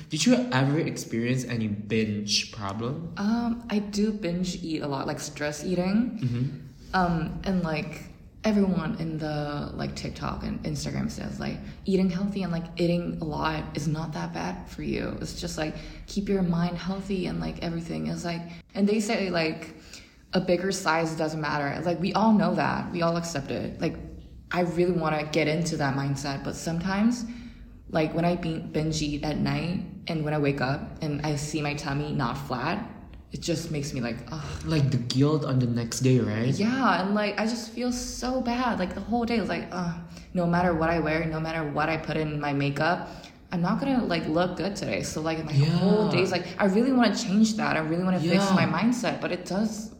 Did 0.09 0.25
you 0.25 0.33
ever 0.51 0.79
experience 0.81 1.45
any 1.45 1.67
binge 1.69 2.51
problem? 2.51 3.13
Um, 3.17 3.65
I 3.69 3.77
do 3.79 4.09
binge 4.13 4.57
eat 4.65 4.81
a 4.81 4.87
lot, 4.89 5.05
like 5.05 5.19
stress 5.21 5.61
eating. 5.63 6.17
Um, 6.93 7.41
and 7.45 7.61
like 7.61 8.12
everyone 8.43 8.95
in 8.99 9.17
the 9.17 9.71
like 9.73 9.95
TikTok 9.95 10.43
and 10.43 10.61
Instagram 10.63 11.09
says 11.09 11.39
like 11.39 11.57
eating 11.85 12.09
healthy 12.09 12.43
and 12.43 12.51
like 12.51 12.65
eating 12.77 13.17
a 13.21 13.23
lot 13.23 13.63
is 13.75 13.87
not 13.87 14.13
that 14.13 14.33
bad 14.33 14.69
for 14.69 14.83
you. 14.83 15.17
It's 15.21 15.39
just 15.39 15.57
like 15.57 15.75
keep 16.07 16.27
your 16.27 16.41
mind 16.41 16.77
healthy 16.77 17.27
and 17.27 17.39
like 17.39 17.63
everything 17.63 18.07
is 18.07 18.25
like 18.25 18.41
and 18.75 18.87
they 18.87 18.99
say 18.99 19.29
like 19.29 19.75
a 20.33 20.41
bigger 20.41 20.71
size 20.71 21.15
doesn't 21.15 21.39
matter. 21.39 21.81
Like 21.83 21.99
we 22.01 22.13
all 22.13 22.33
know 22.33 22.55
that. 22.55 22.91
We 22.91 23.01
all 23.01 23.17
accept 23.17 23.51
it. 23.51 23.79
Like 23.79 23.95
I 24.51 24.61
really 24.61 24.91
want 24.91 25.17
to 25.19 25.25
get 25.27 25.47
into 25.47 25.77
that 25.77 25.95
mindset, 25.95 26.43
but 26.43 26.55
sometimes 26.55 27.25
Like 27.93 28.15
when 28.15 28.25
I 28.25 28.35
binge 28.35 29.01
eat 29.03 29.23
at 29.23 29.37
night 29.37 29.85
and 30.07 30.25
when 30.25 30.33
I 30.33 30.39
wake 30.39 30.61
up 30.61 31.03
and 31.03 31.23
I 31.23 31.35
see 31.35 31.61
my 31.61 31.75
tummy 31.75 32.11
not 32.11 32.37
flat, 32.47 32.89
it 33.33 33.41
just 33.41 33.71
makes 33.71 33.93
me 33.93 33.99
like, 34.01 34.17
ugh. 34.31 34.43
Like 34.65 34.91
the 34.91 34.97
guilt 34.97 35.43
on 35.43 35.57
the 35.59 35.65
next 35.65 35.99
day, 36.01 36.19
right? 36.19 36.53
Yeah, 36.53 37.01
and 37.01 37.15
like 37.15 37.39
I 37.41 37.45
just 37.45 37.71
feel 37.71 37.91
so 37.91 38.41
bad. 38.41 38.79
Like 38.79 38.93
the 38.93 39.01
whole 39.01 39.25
day 39.25 39.37
is 39.37 39.49
like, 39.49 39.67
uh, 39.71 39.93
no 40.33 40.45
matter 40.45 40.73
what 40.73 40.89
I 40.89 40.99
wear, 40.99 41.25
no 41.25 41.39
matter 41.39 41.63
what 41.77 41.89
I 41.89 41.97
put 41.97 42.15
in 42.15 42.39
my 42.39 42.53
makeup, 42.53 43.09
I'm 43.51 43.61
not 43.61 43.79
gonna 43.79 44.03
like 44.05 44.27
look 44.27 44.57
good 44.57 44.75
today. 44.75 45.01
So 45.03 45.21
like 45.21 45.43
my 45.45 45.53
whole 45.53 46.05
Yeah. 46.05 46.11
day 46.11 46.21
is 46.21 46.31
like, 46.31 46.45
I 46.59 46.65
really 46.65 46.91
want 46.91 47.15
to 47.15 47.23
change 47.25 47.55
that. 47.57 47.75
I 47.75 47.81
really 47.81 48.03
want 48.03 48.21
to 48.21 48.23
fix 48.29 48.43
my 48.53 48.65
mindset, 48.65 49.19
but 49.21 49.31
it 49.31 49.45
does, 49.45 49.93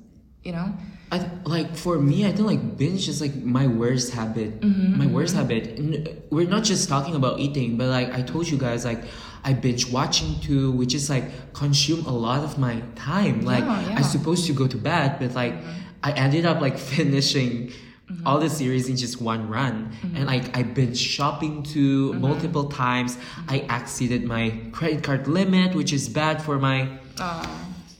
you 0.43 0.51
know. 0.53 0.73
I 1.11 1.19
th- 1.19 1.29
like 1.45 1.75
for 1.75 1.99
me, 1.99 2.25
I 2.25 2.31
think 2.31 2.47
like 2.47 2.77
binge 2.77 3.07
is 3.09 3.21
like 3.21 3.35
my 3.35 3.67
worst 3.67 4.13
habit. 4.13 4.61
Mm-hmm, 4.61 4.97
my 4.97 5.05
worst 5.07 5.35
habit. 5.35 5.77
N- 5.77 6.07
We're 6.31 6.49
not 6.49 6.63
just 6.63 6.89
talking 6.89 7.13
about 7.15 7.39
eating, 7.39 7.77
but 7.77 7.87
like 7.89 8.09
I 8.13 8.21
told 8.21 8.47
you 8.47 8.57
guys, 8.57 8.85
like 8.85 9.03
I 9.43 9.53
binge 9.53 9.91
watching 9.91 10.39
too, 10.39 10.71
which 10.71 10.93
is 10.95 11.09
like 11.09 11.53
consume 11.53 12.05
a 12.05 12.11
lot 12.13 12.43
of 12.43 12.57
my 12.57 12.81
time. 12.95 13.41
Like 13.43 13.63
Yeah, 13.65 13.89
yeah. 13.89 13.99
I 13.99 14.01
supposed 14.01 14.45
to 14.47 14.53
go 14.53 14.67
to 14.67 14.77
bed, 14.77 15.17
but 15.19 15.33
like 15.33 15.55
I 16.03 16.11
ended 16.13 16.45
up 16.45 16.61
like 16.61 16.77
finishing 16.95 17.71
Mm-hmm. 18.03 18.27
all 18.27 18.37
the 18.37 18.49
series 18.49 18.89
in 18.89 18.97
just 18.97 19.21
one 19.21 19.47
run, 19.47 19.75
and 20.13 20.25
like 20.25 20.55
I 20.57 20.61
binge 20.63 20.99
shopping 20.99 21.63
too 21.63 22.11
Mm-hmm. 22.11 22.21
multiple 22.21 22.65
times. 22.67 23.17
I 23.47 23.57
exceeded 23.79 24.25
my 24.25 24.59
credit 24.73 25.03
card 25.03 25.25
limit, 25.27 25.73
which 25.73 25.93
is 25.93 26.09
bad 26.09 26.41
for 26.43 26.59
my 26.59 26.99
Uh, 27.17 27.47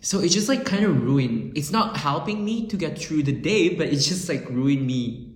so 0.02 0.20
it's 0.20 0.34
just 0.34 0.50
like 0.50 0.66
kind 0.66 0.84
of 0.84 1.02
ruined. 1.08 1.58
It's 1.58 1.72
not 1.72 1.96
helping 1.96 2.44
me 2.44 2.68
to 2.68 2.76
get 2.76 3.00
through 3.00 3.24
the 3.24 3.32
day, 3.52 3.64
but 3.80 3.88
it's 3.88 4.06
just 4.06 4.28
like 4.28 4.44
ruined 4.50 4.86
me 4.86 5.36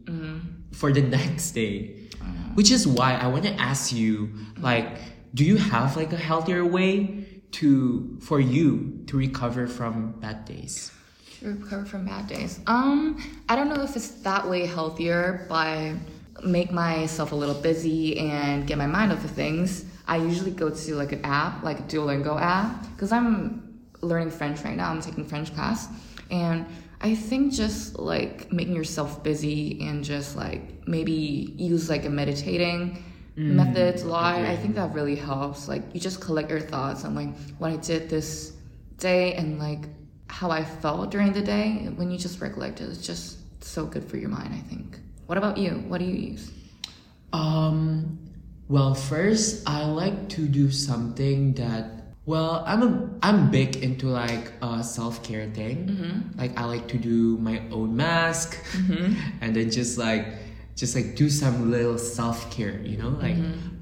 for 0.74 0.92
the 0.92 1.02
next 1.18 1.52
day. 1.52 1.96
Which 2.56 2.70
is 2.70 2.86
why 2.86 3.14
I 3.16 3.28
want 3.28 3.46
to 3.46 3.54
ask 3.72 3.94
you, 3.94 4.30
like, 4.60 4.88
do 5.34 5.43
you 5.43 5.57
have 5.57 5.96
like 5.98 6.13
a 6.13 6.17
healthier 6.17 6.65
way 6.65 7.25
to 7.51 8.17
for 8.22 8.39
you 8.39 9.03
to 9.07 9.17
recover 9.17 9.67
from 9.67 10.12
bad 10.19 10.46
days? 10.46 10.91
to 11.39 11.53
recover 11.53 11.86
from 11.86 12.05
bad 12.05 12.27
days. 12.27 12.60
Um, 12.67 13.22
I 13.48 13.55
don't 13.55 13.69
know 13.69 13.81
if 13.84 13.96
it's 13.96 14.10
that 14.22 14.48
way 14.48 14.65
healthier, 14.65 15.46
but 15.50 15.93
make 16.43 16.72
myself 16.72 17.31
a 17.31 17.36
little 17.36 17.55
busy 17.55 18.17
and 18.19 18.67
get 18.67 18.77
my 18.77 18.88
mind 18.88 19.12
off 19.12 19.24
of 19.24 19.31
things. 19.31 19.86
I 20.07 20.17
usually 20.17 20.51
go 20.51 20.69
to 20.69 20.96
like 20.96 21.12
an 21.12 21.24
app, 21.24 21.63
like 21.63 21.79
a 21.79 21.84
Duolingo 21.84 22.39
app, 22.39 22.89
because 22.93 23.12
I'm 23.12 23.81
learning 24.01 24.31
French 24.31 24.63
right 24.63 24.75
now. 24.75 24.89
I'm 24.89 25.01
taking 25.01 25.25
French 25.25 25.53
class, 25.53 25.88
and 26.31 26.65
I 27.01 27.13
think 27.13 27.53
just 27.53 28.00
like 28.00 28.51
making 28.51 28.75
yourself 28.75 29.24
busy 29.24 29.81
and 29.81 30.03
just 30.03 30.36
like 30.36 30.88
maybe 30.88 31.53
use 31.57 31.89
like 31.89 32.05
a 32.05 32.10
meditating 32.10 33.03
Mm. 33.38 33.53
methods 33.53 34.01
a 34.01 34.08
lot. 34.08 34.36
I 34.36 34.56
think 34.56 34.74
that 34.75 34.94
really 34.96 35.15
helps. 35.15 35.67
Like 35.67 35.84
you 35.94 36.00
just 36.00 36.20
collect 36.20 36.50
your 36.50 36.60
thoughts 36.60 37.06
on 37.06 37.13
like 37.13 37.38
what 37.60 37.72
I 37.72 37.75
did 37.75 38.10
this 38.10 38.53
day 38.98 39.36
and 39.36 39.60
like 39.60 39.86
how 40.27 40.50
I 40.50 40.63
felt 40.65 41.12
during 41.12 41.34
the 41.34 41.44
day. 41.44 41.88
When 41.96 42.10
you 42.10 42.17
just 42.17 42.41
recollect 42.41 42.82
it, 42.82 42.86
it's 42.86 43.06
just 43.06 43.38
so 43.63 43.86
good 43.86 44.10
for 44.10 44.17
your 44.17 44.29
mind. 44.29 44.56
I 44.56 44.67
think. 44.67 44.98
What 45.27 45.38
about 45.38 45.58
you? 45.58 45.84
What 45.88 46.00
do 46.00 46.06
you 46.06 46.15
use? 46.32 46.51
Um, 47.32 48.17
well, 48.70 48.96
first 48.96 49.70
I 49.70 49.86
like 49.86 50.29
to 50.29 50.48
do 50.48 50.72
something 50.72 51.53
that. 51.53 51.91
Well, 52.25 52.63
I'm 52.65 52.82
a 52.82 53.10
I'm 53.22 53.51
big 53.51 53.77
into 53.77 54.08
like 54.08 54.51
uh, 54.63 54.77
a 54.79 54.84
self 54.84 55.22
care 55.22 55.46
thing. 55.51 55.86
Mm-hmm. 55.86 56.39
Like 56.39 56.60
I 56.60 56.65
like 56.65 56.88
to 56.88 56.98
do 56.98 57.38
my 57.38 57.62
own 57.70 57.96
mask, 57.96 58.58
mm-hmm. 58.74 59.13
and 59.41 59.56
then 59.56 59.70
just 59.70 60.00
like 60.00 60.25
just 60.77 60.96
like 60.96 61.15
do 61.17 61.27
some 61.29 61.69
little 61.72 61.98
self 61.98 62.50
care. 62.55 62.79
You 62.86 62.98
know, 63.01 63.10
like 63.19 63.36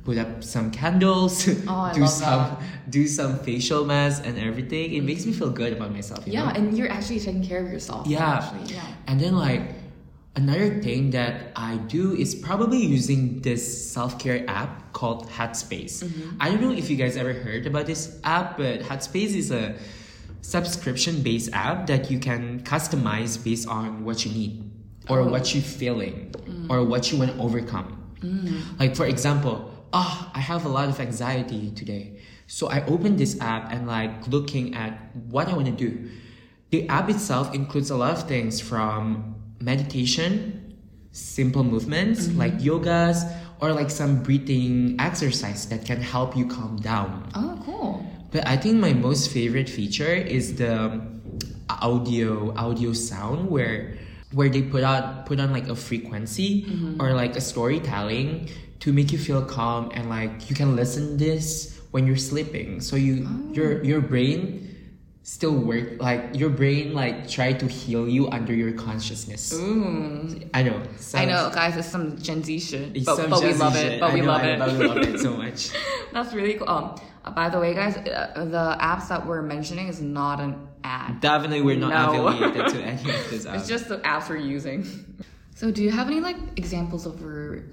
put 0.05 0.17
up 0.17 0.43
some 0.43 0.71
candles, 0.71 1.47
Oh, 1.67 1.91
do 1.99 2.07
some 2.07 2.55
that. 2.57 2.61
do 2.89 3.05
some 3.07 3.37
facial 3.39 3.85
masks 3.85 4.25
and 4.25 4.39
everything. 4.39 4.93
It 4.93 5.01
makes 5.03 5.25
me 5.27 5.33
feel 5.33 5.51
good 5.51 5.73
about 5.73 5.91
myself. 5.91 6.25
You 6.25 6.33
Yeah, 6.33 6.45
know? 6.45 6.51
and 6.57 6.77
you're 6.77 6.89
actually 6.97 7.19
taking 7.19 7.43
care 7.45 7.61
of 7.63 7.69
yourself. 7.71 8.07
Yeah. 8.07 8.39
Actually. 8.41 8.73
Yeah. 8.73 8.87
And 9.07 9.19
then 9.19 9.35
like 9.35 9.61
another 10.35 10.79
thing 10.81 11.11
that 11.11 11.51
I 11.55 11.77
do 11.95 12.13
is 12.13 12.33
probably 12.35 12.79
using 12.97 13.41
this 13.41 13.61
self-care 13.93 14.43
app 14.49 14.93
called 14.93 15.29
Headspace. 15.29 16.03
Mm-hmm. 16.03 16.37
I 16.39 16.49
don't 16.49 16.61
know 16.61 16.71
if 16.71 16.89
you 16.89 16.95
guys 16.97 17.15
ever 17.17 17.33
heard 17.33 17.65
about 17.67 17.85
this 17.87 18.19
app, 18.23 18.57
but 18.57 18.81
Headspace 18.81 19.33
is 19.35 19.51
a 19.51 19.75
subscription-based 20.41 21.49
app 21.53 21.87
that 21.87 22.09
you 22.11 22.19
can 22.19 22.61
customize 22.63 23.41
based 23.43 23.67
on 23.67 24.03
what 24.05 24.23
you 24.25 24.31
need 24.31 24.69
or 25.09 25.19
Oh. 25.21 25.29
what 25.29 25.53
you're 25.53 25.63
feeling 25.63 26.31
Mm. 26.65 26.71
or 26.71 26.83
what 26.83 27.11
you 27.11 27.17
want 27.19 27.31
to 27.31 27.37
overcome. 27.39 28.01
Like 28.79 28.95
for 28.95 29.05
example, 29.05 29.71
ah, 29.93 30.31
I 30.33 30.39
have 30.39 30.65
a 30.65 30.69
lot 30.69 30.89
of 30.89 30.99
anxiety 30.99 31.71
today. 31.75 32.19
So 32.47 32.67
I 32.69 32.83
opened 32.85 33.17
this 33.19 33.39
app 33.39 33.71
and 33.71 33.85
like 33.87 34.27
looking 34.27 34.73
at 34.75 35.15
what 35.29 35.47
I 35.47 35.53
want 35.53 35.67
to 35.67 35.71
do. 35.85 36.09
The 36.71 36.89
app 36.89 37.09
itself 37.09 37.53
includes 37.53 37.89
a 37.91 37.95
lot 37.95 38.11
of 38.17 38.27
things 38.27 38.59
from 38.59 39.35
meditation, 39.59 40.73
simple 41.11 41.63
movements 41.63 42.27
Mm-hmm. 42.27 42.39
like 42.39 42.55
yogas, 42.59 43.21
or 43.61 43.71
like 43.71 43.89
some 43.89 44.21
breathing 44.23 44.97
exercise 44.99 45.65
that 45.69 45.85
can 45.85 46.01
help 46.01 46.35
you 46.35 46.45
calm 46.47 46.75
down. 46.77 47.29
Oh, 47.35 47.61
cool. 47.65 48.05
But 48.31 48.45
I 48.47 48.57
think 48.57 48.75
my 48.81 48.93
most 48.93 49.31
favorite 49.31 49.69
feature 49.69 50.13
is 50.13 50.55
the 50.57 50.99
audio 51.69 52.53
audio 52.55 52.93
sound 52.93 53.49
where 53.49 53.97
where 54.35 54.49
they 54.49 54.61
put 54.61 54.83
out 54.83 55.25
put 55.25 55.39
on 55.39 55.49
like 55.55 55.67
a 55.71 55.75
frequency 55.75 56.67
or 56.99 57.13
like 57.13 57.35
a 57.35 57.41
storytelling 57.41 58.49
to 58.83 58.91
make 58.91 59.11
you 59.11 59.17
feel 59.17 59.41
calm 59.41 59.89
and 59.95 60.09
like 60.09 60.49
you 60.49 60.55
can 60.55 60.75
listen 60.75 61.15
this 61.17 61.79
when 61.91 62.05
you're 62.05 62.19
sleeping. 62.31 62.81
So 62.81 62.95
you 62.99 63.23
your 63.55 63.81
your 63.83 64.01
brain 64.01 64.61
still 65.23 65.55
work 65.57 65.97
like 65.99 66.21
your 66.37 66.51
brain 66.51 66.93
like 66.93 67.27
try 67.27 67.49
to 67.53 67.65
heal 67.65 68.07
you 68.07 68.27
under 68.29 68.53
your 68.53 68.73
consciousness. 68.73 69.53
Ooh. 69.53 70.27
I 70.53 70.61
know. 70.63 70.77
I 71.15 71.25
know, 71.25 71.49
guys. 71.49 71.77
It's 71.77 71.87
some 71.89 72.17
Gen 72.19 72.43
Z 72.43 72.59
shit, 72.59 73.05
but, 73.05 73.29
but 73.29 73.41
we 73.41 73.53
love 73.53 73.73
shit. 73.73 73.93
it. 73.93 73.99
But 74.01 74.11
I 74.11 74.13
we 74.13 74.21
know, 74.21 74.27
love 74.27 74.41
I- 74.43 74.47
it. 74.53 74.59
But 74.59 74.71
we 74.77 74.85
love 74.85 74.97
it 74.97 75.19
so 75.19 75.31
much. 75.43 75.71
That's 76.13 76.33
really 76.33 76.55
cool. 76.55 76.69
Um, 76.69 76.95
by 77.33 77.49
the 77.49 77.59
way, 77.59 77.73
guys, 77.73 77.97
uh, 77.97 78.45
the 78.45 78.77
apps 78.79 79.07
that 79.09 79.25
we're 79.25 79.41
mentioning 79.41 79.87
is 79.87 79.99
not 79.99 80.39
an 80.39 80.67
ad. 80.85 81.19
Definitely, 81.19 81.61
we're 81.67 81.81
not 81.87 81.89
No. 82.13 82.27
affiliated 82.27 82.65
to 82.73 82.79
any 82.93 83.01
of 83.17 83.23
this. 83.31 83.45
Apps. 83.45 83.55
It's 83.59 83.67
just 83.67 83.89
the 83.89 83.97
apps 84.13 84.29
we're 84.29 84.37
using. 84.37 84.85
So, 85.59 85.71
do 85.71 85.81
you 85.81 85.89
have 85.99 86.07
any 86.07 86.19
like 86.19 86.37
examples 86.57 87.05
of 87.09 87.19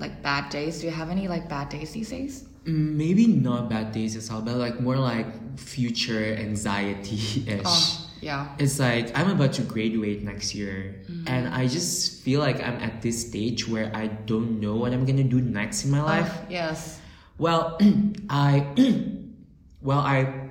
like 0.01 0.23
bad 0.23 0.49
days? 0.51 0.81
Do 0.81 0.87
you 0.87 0.93
have 1.03 1.11
any 1.11 1.29
like 1.29 1.49
bad 1.49 1.69
days 1.69 1.93
these 1.93 2.11
days? 2.11 2.47
Maybe 2.65 3.27
not 3.27 3.69
bad 3.69 3.91
days 3.93 4.15
as 4.17 4.31
well, 4.31 4.41
but 4.41 4.55
like 4.57 4.81
more 4.81 4.97
like 4.97 5.27
future 5.59 6.25
anxiety 6.39 7.43
ish. 7.51 7.67
Oh, 7.67 8.09
yeah. 8.23 8.55
It's 8.63 8.79
like 8.79 9.11
I'm 9.19 9.31
about 9.35 9.53
to 9.59 9.63
graduate 9.67 10.23
next 10.23 10.55
year, 10.55 11.03
Mm-hmm. 11.11 11.27
and 11.27 11.43
I 11.53 11.67
just 11.67 12.23
feel 12.23 12.39
like 12.39 12.63
I'm 12.63 12.79
at 12.79 13.03
this 13.03 13.17
stage 13.29 13.67
where 13.67 13.91
I 13.95 14.07
don't 14.31 14.61
know 14.63 14.77
what 14.79 14.93
I'm 14.95 15.05
gonna 15.05 15.27
do 15.27 15.41
next 15.43 15.85
in 15.85 15.91
my 15.91 16.03
life. 16.03 16.31
Oh, 16.33 16.47
yes. 16.49 17.01
Well, 17.37 17.79
I, 18.31 18.63
well, 19.83 19.99
I, 19.99 20.49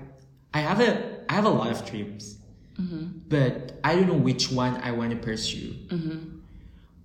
I 0.54 0.60
have 0.68 0.82
a, 0.84 1.24
I 1.32 1.34
have 1.40 1.46
a 1.46 1.50
lot 1.50 1.72
of 1.72 1.80
dreams, 1.90 2.36
but 3.30 3.80
I 3.84 3.96
don't 3.96 4.08
know 4.08 4.14
which 4.30 4.52
one 4.52 4.76
I 4.84 4.92
want 4.92 5.12
to 5.12 5.18
pursue. 5.18 5.74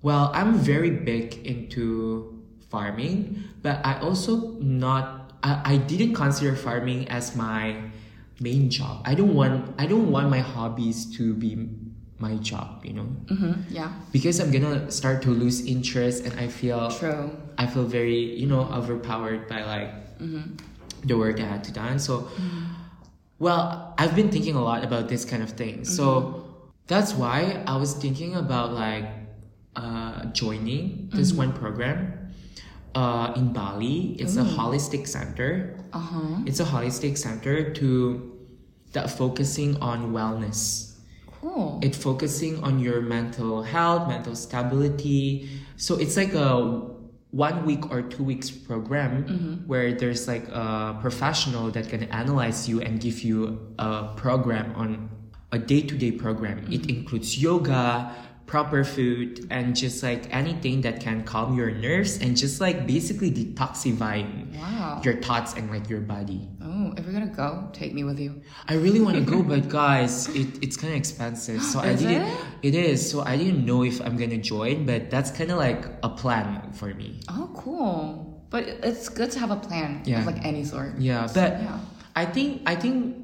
Well, 0.03 0.31
I'm 0.35 0.55
very 0.55 0.91
big 0.91 1.45
into 1.47 2.43
farming, 2.71 3.43
but 3.63 3.85
I 3.85 3.99
also 4.01 4.53
not, 4.61 5.33
I, 5.43 5.75
I 5.75 5.77
didn't 5.79 6.15
consider 6.15 6.55
farming 6.55 7.09
as 7.09 7.35
my 7.35 7.77
main 8.41 8.71
job. 8.71 9.03
I 9.05 9.15
don't 9.15 9.35
want, 9.35 9.75
I 9.79 9.87
don't 9.87 10.11
want 10.11 10.31
my 10.31 10.39
hobbies 10.41 11.07
to 11.17 11.35
be 11.35 11.69
my 12.19 12.37
job, 12.37 12.85
you 12.85 12.93
know, 12.95 13.09
Mm-hmm. 13.27 13.53
Yeah. 13.75 13.93
because 14.13 14.41
I'm 14.41 14.51
gonna 14.51 14.91
start 14.91 15.23
to 15.23 15.31
lose 15.31 15.67
interest, 15.67 16.25
and 16.25 16.39
I 16.39 16.49
feel 16.49 16.91
True. 16.91 17.31
I 17.59 17.67
feel 17.67 17.85
very, 17.85 18.21
you 18.41 18.47
know, 18.47 18.61
overpowered 18.73 19.49
by 19.49 19.65
like 19.65 19.91
the 21.05 21.15
work 21.17 21.41
I 21.41 21.45
had 21.45 21.65
to 21.65 21.73
done. 21.73 21.99
So, 21.99 22.29
well, 23.39 23.95
I've 23.99 24.15
been 24.17 24.31
thinking 24.31 24.55
a 24.57 24.63
lot 24.63 24.85
about 24.85 25.09
this 25.09 25.25
kind 25.25 25.43
of 25.43 25.51
thing. 25.51 25.85
So 25.85 26.45
that's 26.87 27.13
why 27.15 27.63
I 27.67 27.77
was 27.77 27.95
thinking 27.95 28.35
about 28.37 28.73
like 28.73 29.07
uh, 29.77 30.27
joining 30.27 31.11
this 31.13 31.33
one 31.33 31.53
program 31.53 32.33
uh, 32.95 33.33
in 33.37 33.53
Bali. 33.53 34.17
It's 34.19 34.37
a 34.37 34.43
holistic 34.43 35.07
center. 35.07 35.79
Uh 35.93 35.99
huh. 35.99 36.43
It's 36.47 36.61
a 36.61 36.65
holistic 36.65 37.19
center 37.19 37.73
to 37.75 38.33
that 38.93 39.11
focusing 39.11 39.77
on 39.83 40.13
wellness 40.13 40.95
Cool. 41.41 41.81
it 41.83 41.95
focusing 41.95 42.63
on 42.65 42.79
your 42.79 43.03
mental 43.03 43.63
health 43.63 44.09
mental 44.09 44.35
stability 44.35 45.51
so 45.77 45.97
it's 45.99 46.17
like 46.17 46.33
a 46.33 46.81
one 47.37 47.67
week 47.67 47.91
or 47.91 48.01
two 48.01 48.25
weeks 48.25 48.51
program 48.51 49.25
mm-hmm. 49.25 49.55
where 49.69 49.93
there's 49.93 50.27
like 50.27 50.49
a 50.49 50.97
professional 51.03 51.71
that 51.71 51.87
can 51.89 52.05
analyze 52.05 52.67
you 52.67 52.81
and 52.81 52.99
give 52.99 53.21
you 53.21 53.61
a 53.79 54.15
program 54.17 54.73
on 54.75 55.11
a 55.53 55.59
day-to-day 55.59 56.13
program. 56.13 56.59
It 56.73 56.83
mm-hmm. 56.83 56.91
includes 56.91 57.37
yoga 57.37 58.11
proper 58.47 58.85
food 58.85 59.47
and 59.51 59.75
just 59.75 60.03
like 60.03 60.33
anything 60.35 60.81
that 60.83 61.01
can 61.01 61.25
calm 61.25 61.57
your 61.59 61.71
nerves 61.71 62.19
and 62.19 62.37
just 62.37 62.61
like 62.61 62.87
basically 62.87 63.31
detoxifying 63.31 64.55
Wow. 64.57 65.01
your 65.05 65.15
thoughts 65.21 65.55
and 65.55 65.71
like 65.71 65.89
your 65.91 66.01
body. 66.01 66.49
Oh, 66.63 66.95
if 66.97 67.05
you're 67.05 67.13
gonna 67.13 67.27
go, 67.27 67.69
take 67.73 67.93
me 67.93 68.05
with 68.05 68.19
you. 68.19 68.41
I 68.69 68.75
really 68.75 69.01
want 69.01 69.17
to 69.17 69.23
go, 69.23 69.43
but 69.53 69.69
guys, 69.69 70.29
it, 70.35 70.63
it's 70.63 70.77
kind 70.77 70.93
of 70.93 70.99
expensive. 70.99 71.63
So 71.63 71.81
I 71.81 71.89
Is 71.89 72.01
didn't. 72.01 72.23
it? 72.23 72.39
It 72.63 72.75
is. 72.75 73.11
So 73.11 73.21
I 73.23 73.37
didn't 73.37 73.67
know 73.67 73.83
if 73.83 74.01
I'm 74.01 74.17
gonna 74.17 74.39
join, 74.39 74.87
but 74.87 75.11
that's 75.11 75.31
kind 75.31 75.51
of 75.51 75.59
like 75.59 75.85
a 76.03 76.09
plan 76.09 76.73
for 76.73 76.95
me. 76.95 77.21
Oh, 77.29 77.51
cool. 77.55 78.47
But 78.49 78.65
it's 78.65 79.09
good 79.09 79.31
to 79.33 79.39
have 79.41 79.51
a 79.51 79.57
plan 79.57 80.03
Yeah. 80.07 80.21
of 80.21 80.27
like 80.27 80.45
any 80.45 80.65
sort. 80.65 80.99
Yeah, 80.99 81.27
but 81.35 81.61
Yeah. 81.61 81.81
I 82.15 82.25
think 82.25 82.63
I 82.65 82.77
think 82.77 83.17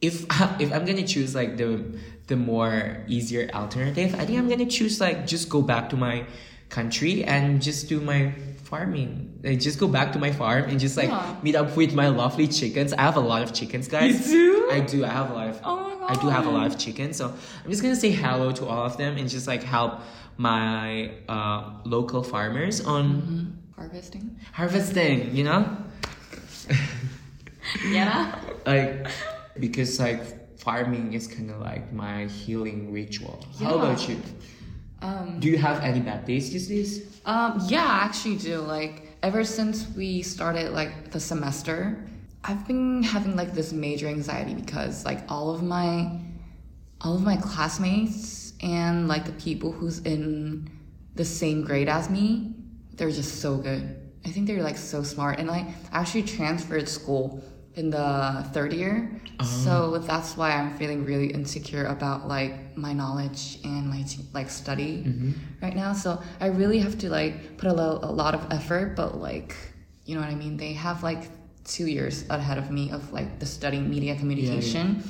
if 0.00 0.22
if 0.60 0.72
I'm 0.72 0.84
gonna 0.84 1.06
choose 1.06 1.34
like 1.34 1.56
the 1.56 1.98
the 2.28 2.36
more 2.36 3.02
easier 3.08 3.50
alternative, 3.52 4.14
I 4.14 4.24
think 4.24 4.38
I'm 4.38 4.48
gonna 4.48 4.66
choose 4.66 5.00
like 5.00 5.26
just 5.26 5.48
go 5.48 5.60
back 5.62 5.88
to 5.90 5.96
my 5.96 6.24
country 6.68 7.24
and 7.24 7.60
just 7.62 7.88
do 7.88 8.00
my 8.00 8.32
farming. 8.64 9.40
Like 9.42 9.60
just 9.60 9.78
go 9.80 9.88
back 9.88 10.12
to 10.12 10.18
my 10.18 10.30
farm 10.32 10.64
and 10.64 10.78
just 10.78 10.96
like 10.96 11.08
Yeah. 11.08 11.36
meet 11.42 11.56
up 11.56 11.74
with 11.76 11.94
my 11.94 12.08
lovely 12.08 12.46
chickens. 12.46 12.92
I 12.92 13.02
have 13.02 13.16
a 13.16 13.20
lot 13.32 13.42
of 13.42 13.52
chickens, 13.54 13.88
guys. 13.88 14.30
You 14.30 14.52
do? 14.68 14.70
I 14.70 14.80
do. 14.80 15.04
I 15.04 15.08
have 15.08 15.30
a 15.30 15.34
lot 15.34 15.48
of. 15.48 15.60
Oh 15.64 15.76
my 15.88 15.94
god. 16.06 16.10
I 16.18 16.20
do 16.20 16.28
have 16.28 16.46
a 16.46 16.50
lot 16.50 16.66
of 16.66 16.78
chickens, 16.78 17.16
so 17.16 17.32
I'm 17.64 17.70
just 17.70 17.82
gonna 17.82 17.96
say 17.96 18.10
hello 18.10 18.52
to 18.52 18.66
all 18.66 18.84
of 18.84 18.96
them 18.98 19.16
and 19.16 19.28
just 19.28 19.46
like 19.46 19.62
help 19.62 20.00
my 20.36 21.10
uh, 21.28 21.70
local 21.84 22.22
farmers 22.22 22.84
on 22.84 23.56
Harvesting. 23.76 24.36
harvesting. 24.52 25.34
You 25.34 25.44
know. 25.44 25.76
Yeah. 27.90 28.34
like 28.66 29.06
because 29.58 29.98
like 30.00 30.22
farming 30.58 31.12
is 31.12 31.26
kind 31.26 31.50
of 31.50 31.60
like 31.60 31.92
my 31.92 32.26
healing 32.26 32.92
ritual 32.92 33.44
how 33.60 33.74
about 33.78 34.08
you 34.08 34.16
Um. 35.00 35.38
do 35.38 35.48
you 35.48 35.58
have 35.58 35.80
any 35.82 36.00
bad 36.00 36.24
days 36.24 36.50
these 36.52 36.68
days 36.68 36.92
Um. 37.24 37.60
Yeah, 37.68 37.84
I 37.84 37.98
actually 38.08 38.36
do. 38.50 38.56
Like 38.76 38.94
ever 39.22 39.44
since 39.44 39.86
we 39.96 40.22
started 40.22 40.72
like 40.72 41.10
the 41.14 41.20
semester, 41.20 41.78
I've 42.42 42.66
been 42.66 43.02
having 43.02 43.36
like 43.36 43.52
this 43.52 43.70
major 43.72 44.08
anxiety 44.08 44.54
because 44.54 45.04
like 45.04 45.20
all 45.28 45.50
of 45.54 45.60
my, 45.62 46.18
all 47.02 47.14
of 47.14 47.22
my 47.22 47.36
classmates 47.36 48.54
and 48.62 49.08
like 49.08 49.24
the 49.26 49.36
people 49.46 49.70
who's 49.72 49.98
in 50.00 50.70
the 51.16 51.24
same 51.24 51.62
grade 51.68 51.88
as 51.88 52.08
me, 52.08 52.54
they're 52.96 53.10
just 53.10 53.40
so 53.40 53.56
good. 53.58 53.82
I 54.24 54.30
think 54.30 54.46
they're 54.46 54.62
like 54.70 54.78
so 54.78 55.02
smart 55.02 55.38
and 55.38 55.46
like 55.48 55.66
I 55.92 56.00
actually 56.00 56.24
transferred 56.24 56.88
school 56.88 57.42
in 57.78 57.90
the 57.90 58.44
third 58.52 58.72
year. 58.72 59.08
So 59.62 59.94
oh. 59.94 59.98
that's 59.98 60.36
why 60.36 60.50
I'm 60.50 60.76
feeling 60.76 61.04
really 61.04 61.28
insecure 61.28 61.86
about 61.86 62.26
like 62.26 62.76
my 62.76 62.92
knowledge 62.92 63.58
and 63.62 63.88
my 63.88 64.04
like 64.34 64.50
study 64.50 65.04
mm-hmm. 65.06 65.32
right 65.62 65.76
now. 65.76 65.92
So 65.92 66.20
I 66.40 66.46
really 66.46 66.80
have 66.80 66.98
to 66.98 67.08
like 67.08 67.56
put 67.56 67.68
a, 67.70 67.72
lo- 67.72 68.00
a 68.02 68.10
lot 68.10 68.34
of 68.34 68.44
effort, 68.50 68.96
but 68.96 69.20
like 69.20 69.54
you 70.04 70.16
know 70.16 70.20
what 70.20 70.30
I 70.30 70.34
mean. 70.34 70.56
They 70.56 70.72
have 70.72 71.04
like 71.04 71.28
two 71.64 71.86
years 71.86 72.24
ahead 72.30 72.58
of 72.58 72.70
me 72.70 72.90
of 72.90 73.12
like 73.12 73.38
the 73.38 73.46
studying 73.46 73.88
media 73.88 74.16
communication, 74.16 75.04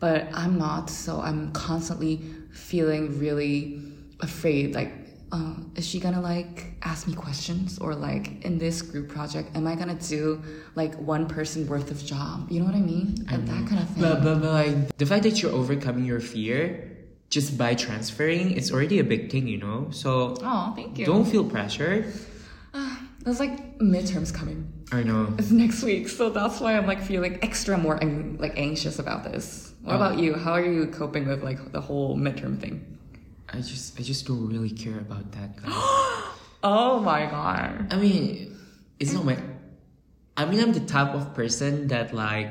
but 0.00 0.28
I'm 0.32 0.56
not. 0.56 0.88
So 0.88 1.20
I'm 1.20 1.52
constantly 1.52 2.22
feeling 2.52 3.18
really 3.18 3.82
afraid. 4.20 4.74
Like, 4.74 4.92
uh, 5.34 5.54
is 5.78 5.84
she 5.90 5.98
gonna 6.04 6.20
like 6.32 6.56
ask 6.82 7.00
me 7.10 7.14
questions 7.26 7.78
or 7.84 7.90
like 8.08 8.24
in 8.46 8.54
this 8.64 8.76
group 8.90 9.06
project, 9.16 9.46
am 9.56 9.66
I 9.66 9.74
gonna 9.80 10.00
do 10.16 10.22
like 10.80 10.94
one 11.14 11.24
person 11.36 11.66
worth 11.72 11.90
of 11.90 11.98
job? 12.14 12.36
You 12.52 12.60
know 12.60 12.66
what 12.70 12.76
I 12.82 12.84
mean? 12.94 13.08
I 13.28 13.34
And 13.34 13.42
that 13.52 13.62
kind 13.70 13.80
of 13.84 13.88
thing. 13.90 14.02
but, 14.06 14.22
but, 14.26 14.36
but 14.42 14.52
like 14.62 14.96
the 15.02 15.06
fact 15.06 15.22
that 15.26 15.42
you're 15.42 15.52
overcoming 15.62 16.04
your 16.12 16.20
fear 16.20 16.90
just 17.30 17.58
by 17.58 17.74
transferring 17.74 18.52
it's 18.58 18.70
already 18.70 18.98
a 19.00 19.06
big 19.14 19.22
thing 19.32 19.48
you 19.48 19.58
know 19.66 19.88
so 19.90 20.36
oh, 20.42 20.72
thank 20.76 20.98
you. 20.98 21.04
don't 21.12 21.24
feel 21.24 21.44
pressured 21.56 22.04
There's 23.24 23.40
like 23.40 23.78
midterms 23.78 24.32
coming. 24.32 24.70
i 24.92 25.02
know 25.02 25.32
It's 25.38 25.50
next 25.50 25.82
week, 25.82 26.08
so 26.08 26.28
that's 26.28 26.60
why 26.60 26.76
I'm 26.76 26.86
like 26.86 27.00
feeling 27.02 27.38
extra 27.42 27.76
more 27.78 27.96
like 28.38 28.54
anxious 28.58 28.98
about 28.98 29.24
this. 29.24 29.72
What 29.82 29.94
Oh. 29.94 29.96
about 29.96 30.18
you? 30.18 30.34
How 30.34 30.52
are 30.52 30.64
you 30.64 30.86
coping 30.88 31.26
with 31.26 31.42
like 31.42 31.72
the 31.72 31.80
whole 31.80 32.16
midterm 32.16 32.60
thing? 32.60 32.93
I 33.52 33.58
just 33.58 33.98
i 33.98 34.02
just 34.02 34.26
don't 34.26 34.46
really 34.48 34.70
care 34.70 34.98
about 34.98 35.30
that 35.32 35.56
guys. 35.56 35.72
Oh 36.66 36.98
my 37.00 37.26
god. 37.26 37.92
i 37.92 37.96
mean 37.96 38.56
it's 38.98 39.12
not 39.12 39.24
my 39.24 39.36
i 40.36 40.44
mean 40.46 40.60
i'm 40.60 40.72
the 40.72 40.80
type 40.80 41.14
of 41.14 41.34
person 41.34 41.88
that 41.88 42.14
like 42.14 42.48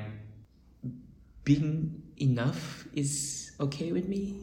being 1.43 2.01
enough 2.17 2.87
is 2.93 3.51
okay 3.59 3.91
with 3.91 4.07
me 4.07 4.37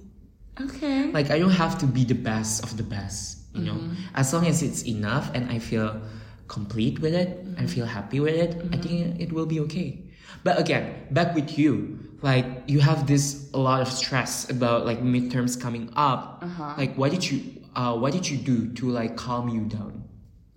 Okay. 0.60 1.10
like 1.12 1.30
i 1.30 1.38
don't 1.38 1.54
have 1.54 1.78
to 1.78 1.86
be 1.86 2.04
the 2.04 2.18
best 2.18 2.64
of 2.64 2.76
the 2.76 2.82
best 2.82 3.38
you 3.54 3.62
know 3.62 3.74
mm-hmm. 3.74 3.94
as 4.14 4.34
long 4.34 4.46
as 4.46 4.62
it's 4.62 4.84
enough 4.86 5.30
and 5.34 5.50
i 5.50 5.58
feel 5.58 6.02
complete 6.48 6.98
with 6.98 7.14
it 7.14 7.38
and 7.38 7.56
mm-hmm. 7.56 7.66
feel 7.66 7.86
happy 7.86 8.20
with 8.20 8.34
it 8.34 8.50
i 8.50 8.76
mm-hmm. 8.76 8.82
think 8.82 9.20
it 9.20 9.32
will 9.32 9.46
be 9.46 9.60
okay 9.60 10.09
but 10.44 10.58
again 10.58 10.84
back 11.10 11.34
with 11.34 11.58
you 11.58 11.98
like 12.22 12.46
you 12.66 12.80
have 12.80 13.06
this 13.06 13.50
a 13.54 13.58
lot 13.58 13.80
of 13.80 13.88
stress 13.88 14.48
about 14.50 14.84
like 14.86 15.00
midterms 15.02 15.58
coming 15.60 15.90
up 15.96 16.22
Uh-huh. 16.42 16.74
like 16.78 16.92
what 16.96 17.10
did 17.10 17.24
you 17.30 17.38
uh 17.76 17.94
what 17.96 18.12
did 18.12 18.28
you 18.30 18.36
do 18.36 18.56
to 18.78 18.84
like 18.90 19.16
calm 19.16 19.48
you 19.48 19.62
down 19.76 20.04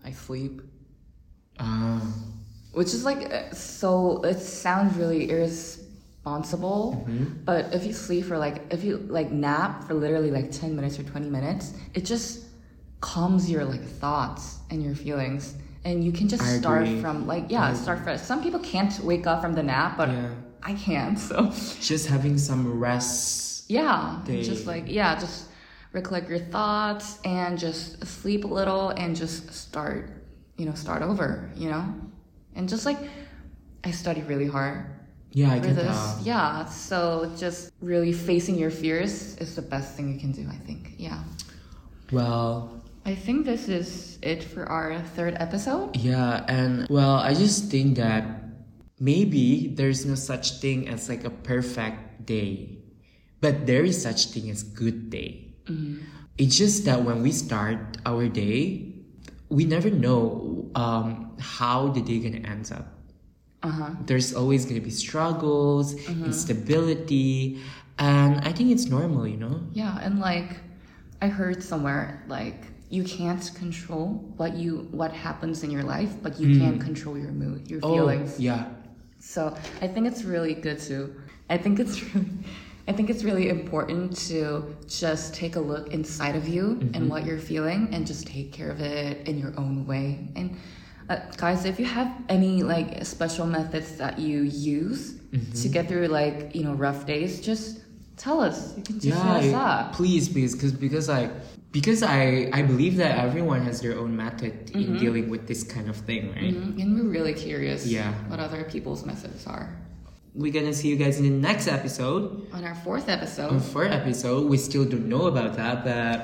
I 0.04 0.12
sleep. 0.12 0.62
uh 1.60 2.02
Which 2.74 2.92
is 2.98 3.04
like 3.06 3.22
uh, 3.32 3.54
so 3.54 4.22
it 4.32 4.40
sounds 4.40 4.98
really 4.98 5.30
irresponsible, 5.30 7.08
but 7.46 7.74
if 7.74 7.86
you 7.86 7.94
sleep 7.94 8.26
for 8.26 8.38
like 8.38 8.58
if 8.72 8.84
you 8.84 8.98
like 9.10 9.32
nap 9.32 9.84
for 9.86 9.94
literally 9.94 10.32
like 10.32 10.52
10 10.52 10.76
minutes 10.76 10.98
or 11.00 11.04
20 11.04 11.30
minutes, 11.30 11.74
it 11.94 12.04
just 12.06 12.46
calms 13.02 13.50
your 13.50 13.64
like 13.66 13.84
thoughts 13.84 14.60
and 14.70 14.82
your 14.84 14.96
feelings. 14.96 15.56
And 15.86 16.04
you 16.04 16.12
can 16.14 16.28
just 16.30 16.44
I 16.44 16.58
start 16.60 16.84
agree. 16.84 17.02
from 17.02 17.28
like 17.28 17.46
yeah, 17.50 17.74
start 17.74 18.00
fresh. 18.04 18.22
Some 18.22 18.42
people 18.42 18.60
can't 18.60 18.98
wake 19.04 19.28
up 19.28 19.42
from 19.42 19.54
the 19.54 19.64
nap, 19.64 19.98
but 19.98 20.10
Yeah. 20.10 20.30
I 20.64 20.74
can. 20.76 21.18
So 21.18 21.52
just 21.82 22.08
having 22.08 22.38
some 22.38 22.80
rest 22.80 23.70
yeah, 23.70 24.20
They- 24.26 24.44
just 24.44 24.66
like 24.68 24.86
yeah, 24.88 25.18
just 25.20 25.46
recollect 25.94 26.30
your 26.30 26.40
thoughts 26.40 27.20
and 27.26 27.58
just 27.58 28.06
sleep 28.06 28.44
a 28.46 28.48
little 28.48 28.90
and 28.90 29.16
just 29.16 29.54
start, 29.54 30.10
you 30.58 30.66
know, 30.66 30.74
start 30.74 31.02
over, 31.02 31.50
you 31.56 31.70
know, 31.70 31.84
and 32.56 32.68
just 32.70 32.86
like 32.86 32.98
I 33.84 33.92
studied 33.92 34.28
really 34.28 34.48
hard 34.48 34.86
yeah 35.36 35.52
i 35.52 35.60
can 35.60 35.76
this. 35.76 35.86
tell 35.88 36.20
Yeah, 36.24 36.66
so 36.66 37.32
just 37.36 37.72
really 37.82 38.14
facing 38.14 38.56
your 38.56 38.70
fears 38.72 39.36
is 39.38 39.56
the 39.56 39.64
best 39.64 39.96
thing 39.98 40.14
you 40.14 40.20
can 40.20 40.32
do. 40.32 40.48
I 40.48 40.56
think. 40.68 40.94
Yeah, 40.98 41.20
well 42.12 42.83
I 43.06 43.16
think 43.16 43.46
this 43.46 43.68
is 43.68 44.18
it 44.22 44.44
for 44.44 44.66
our 44.66 45.00
third 45.02 45.36
episode. 45.40 45.96
Yeah, 45.96 46.46
and 46.48 46.88
well, 46.90 47.16
I 47.16 47.34
just 47.34 47.70
think 47.70 47.98
that 47.98 48.24
maybe 49.00 49.68
there's 49.76 50.06
no 50.06 50.16
such 50.16 50.60
thing 50.60 50.88
as 50.88 51.10
like 51.10 51.26
a 51.26 51.30
perfect 51.30 52.26
day, 52.26 52.80
but 53.42 53.68
there 53.68 53.84
is 53.84 54.02
such 54.02 54.28
thing 54.28 54.50
as 54.50 54.64
good 54.64 55.10
day. 55.10 55.56
It's 56.38 56.58
just 56.58 56.86
that 56.86 57.04
when 57.04 57.22
we 57.22 57.32
start 57.32 57.98
our 58.06 58.28
day, 58.28 58.96
we 59.50 59.66
never 59.66 59.90
know 59.90 60.72
um, 60.76 61.36
how 61.40 61.90
the 61.90 62.02
day 62.02 62.20
gonna 62.20 62.48
end 62.48 62.72
up. 62.72 62.88
Uh 63.62 63.70
huh. 63.70 63.90
There's 64.06 64.34
always 64.34 64.66
gonna 64.66 64.82
be 64.82 64.90
struggles, 64.92 65.94
instability, 66.08 67.62
and 68.00 68.40
I 68.42 68.52
think 68.52 68.72
it's 68.72 68.88
normal, 68.88 69.28
you 69.28 69.38
know. 69.38 69.62
Yeah, 69.74 70.00
and 70.02 70.20
like 70.20 70.58
I 71.22 71.28
heard 71.28 71.62
somewhere 71.64 72.24
like 72.28 72.73
you 72.94 73.04
can't 73.04 73.52
control 73.56 74.08
what 74.38 74.56
you 74.56 74.88
what 74.92 75.12
happens 75.12 75.64
in 75.64 75.72
your 75.72 75.82
life, 75.82 76.14
but 76.22 76.40
you 76.40 76.48
hmm. 76.54 76.60
can 76.60 76.80
control 76.80 77.18
your 77.18 77.32
mood, 77.32 77.68
your 77.68 77.80
oh, 77.82 77.96
feelings. 77.96 78.36
Oh, 78.36 78.42
yeah. 78.42 78.66
So 79.18 79.58
I 79.82 79.88
think 79.88 80.06
it's 80.06 80.24
really 80.24 80.54
good 80.54 80.80
to. 80.82 81.16
I 81.50 81.58
think 81.58 81.80
it's 81.80 82.04
really. 82.14 82.28
I 82.88 82.92
think 82.92 83.10
it's 83.10 83.24
really 83.24 83.48
important 83.50 84.16
to 84.28 84.76
just 84.88 85.34
take 85.34 85.56
a 85.56 85.60
look 85.60 85.94
inside 85.94 86.36
of 86.36 86.48
you 86.48 86.66
and 86.66 86.94
mm-hmm. 86.94 87.08
what 87.08 87.26
you're 87.26 87.40
feeling, 87.40 87.90
and 87.94 88.06
just 88.06 88.28
take 88.28 88.54
care 88.54 88.70
of 88.70 88.80
it 88.80 89.28
in 89.28 89.40
your 89.40 89.54
own 89.58 89.88
way. 89.88 90.28
And 90.36 90.56
uh, 91.10 91.18
guys, 91.38 91.66
if 91.66 91.80
you 91.80 91.86
have 91.86 92.14
any 92.30 92.62
like 92.62 93.04
special 93.06 93.48
methods 93.48 93.96
that 93.98 94.20
you 94.20 94.42
use 94.44 95.14
mm-hmm. 95.14 95.52
to 95.62 95.68
get 95.68 95.88
through 95.88 96.08
like 96.08 96.54
you 96.54 96.64
know 96.64 96.74
rough 96.74 97.08
days, 97.08 97.42
just 97.42 97.80
tell 98.18 98.40
us. 98.40 98.78
You 98.78 98.84
can 98.84 99.00
just 99.00 99.18
yeah 99.18 99.38
us 99.38 99.54
up. 99.54 99.94
please 99.94 100.30
please 100.30 100.54
because 100.54 100.74
because 100.74 101.10
i 101.10 101.32
because 101.78 102.02
i 102.04 102.50
i 102.54 102.62
believe 102.72 102.96
that 103.04 103.14
everyone 103.28 103.62
has 103.70 103.78
their 103.82 103.96
own 104.02 104.12
method 104.16 104.54
in 104.80 104.98
dealing 105.04 105.26
with 105.34 105.44
this 105.52 105.62
kind 105.74 105.88
of 105.90 105.98
thing 106.08 106.24
right 106.38 106.54
Mhm, 106.54 106.80
And 106.82 106.90
we're 106.96 107.12
really 107.18 107.34
curious 107.48 107.82
Yeah. 107.98 108.14
what 108.30 108.40
other 108.48 108.64
people's 108.74 109.02
methods 109.12 109.42
are. 109.56 109.66
we're 110.42 110.54
gonna 110.58 110.74
see 110.80 110.88
you 110.94 110.98
guys 111.04 111.16
in 111.20 111.26
the 111.30 111.38
next 111.50 111.66
episode 111.78 112.22
On 112.58 112.64
our 112.70 112.78
fourth 112.86 113.08
episode, 113.18 113.50
on 113.54 113.60
fourth 113.60 113.92
episode 114.02 114.42
we 114.54 114.58
still 114.58 114.86
don't 114.94 115.08
know 115.16 115.26
about 115.34 115.52
that 115.62 115.76
but 115.90 116.20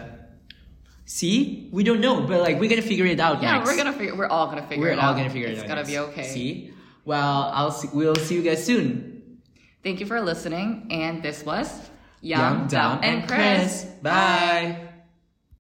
see 1.05 1.69
we 1.71 1.81
don't 1.83 2.01
know 2.01 2.15
but 2.29 2.39
like 2.47 2.55
we're 2.59 2.69
gonna 2.73 2.81
figure 2.93 3.05
it 3.15 3.19
out 3.19 3.35
yeah, 3.41 3.53
next. 3.57 3.65
we're 3.67 3.77
gonna 3.81 3.93
figure. 4.01 4.15
We're 4.19 4.27
all 4.35 4.47
gonna 4.51 4.67
figure 4.69 4.83
we're 4.85 4.91
it 4.97 4.99
all 4.99 5.11
out. 5.13 5.17
gonna 5.17 5.29
figure 5.37 5.47
it 5.49 5.57
out. 5.57 5.65
it's 5.65 5.67
gonna 5.71 5.81
next. 5.85 5.89
be 5.89 5.97
okay. 6.09 6.23
see 6.35 6.73
well 7.05 7.49
i'll 7.57 7.71
see 7.79 7.89
we'll 7.93 8.15
see 8.27 8.35
you 8.35 8.43
guys 8.49 8.63
soon 8.63 9.07
Thank 9.81 10.01
you 10.01 10.05
for 10.05 10.19
listening, 10.19 10.87
and 10.91 11.23
this 11.23 11.45
was 11.45 11.71
Young, 12.19 12.67
Dumb, 12.67 12.99
and 13.01 13.25
Chris. 13.25 13.85
Bye. 14.03 14.88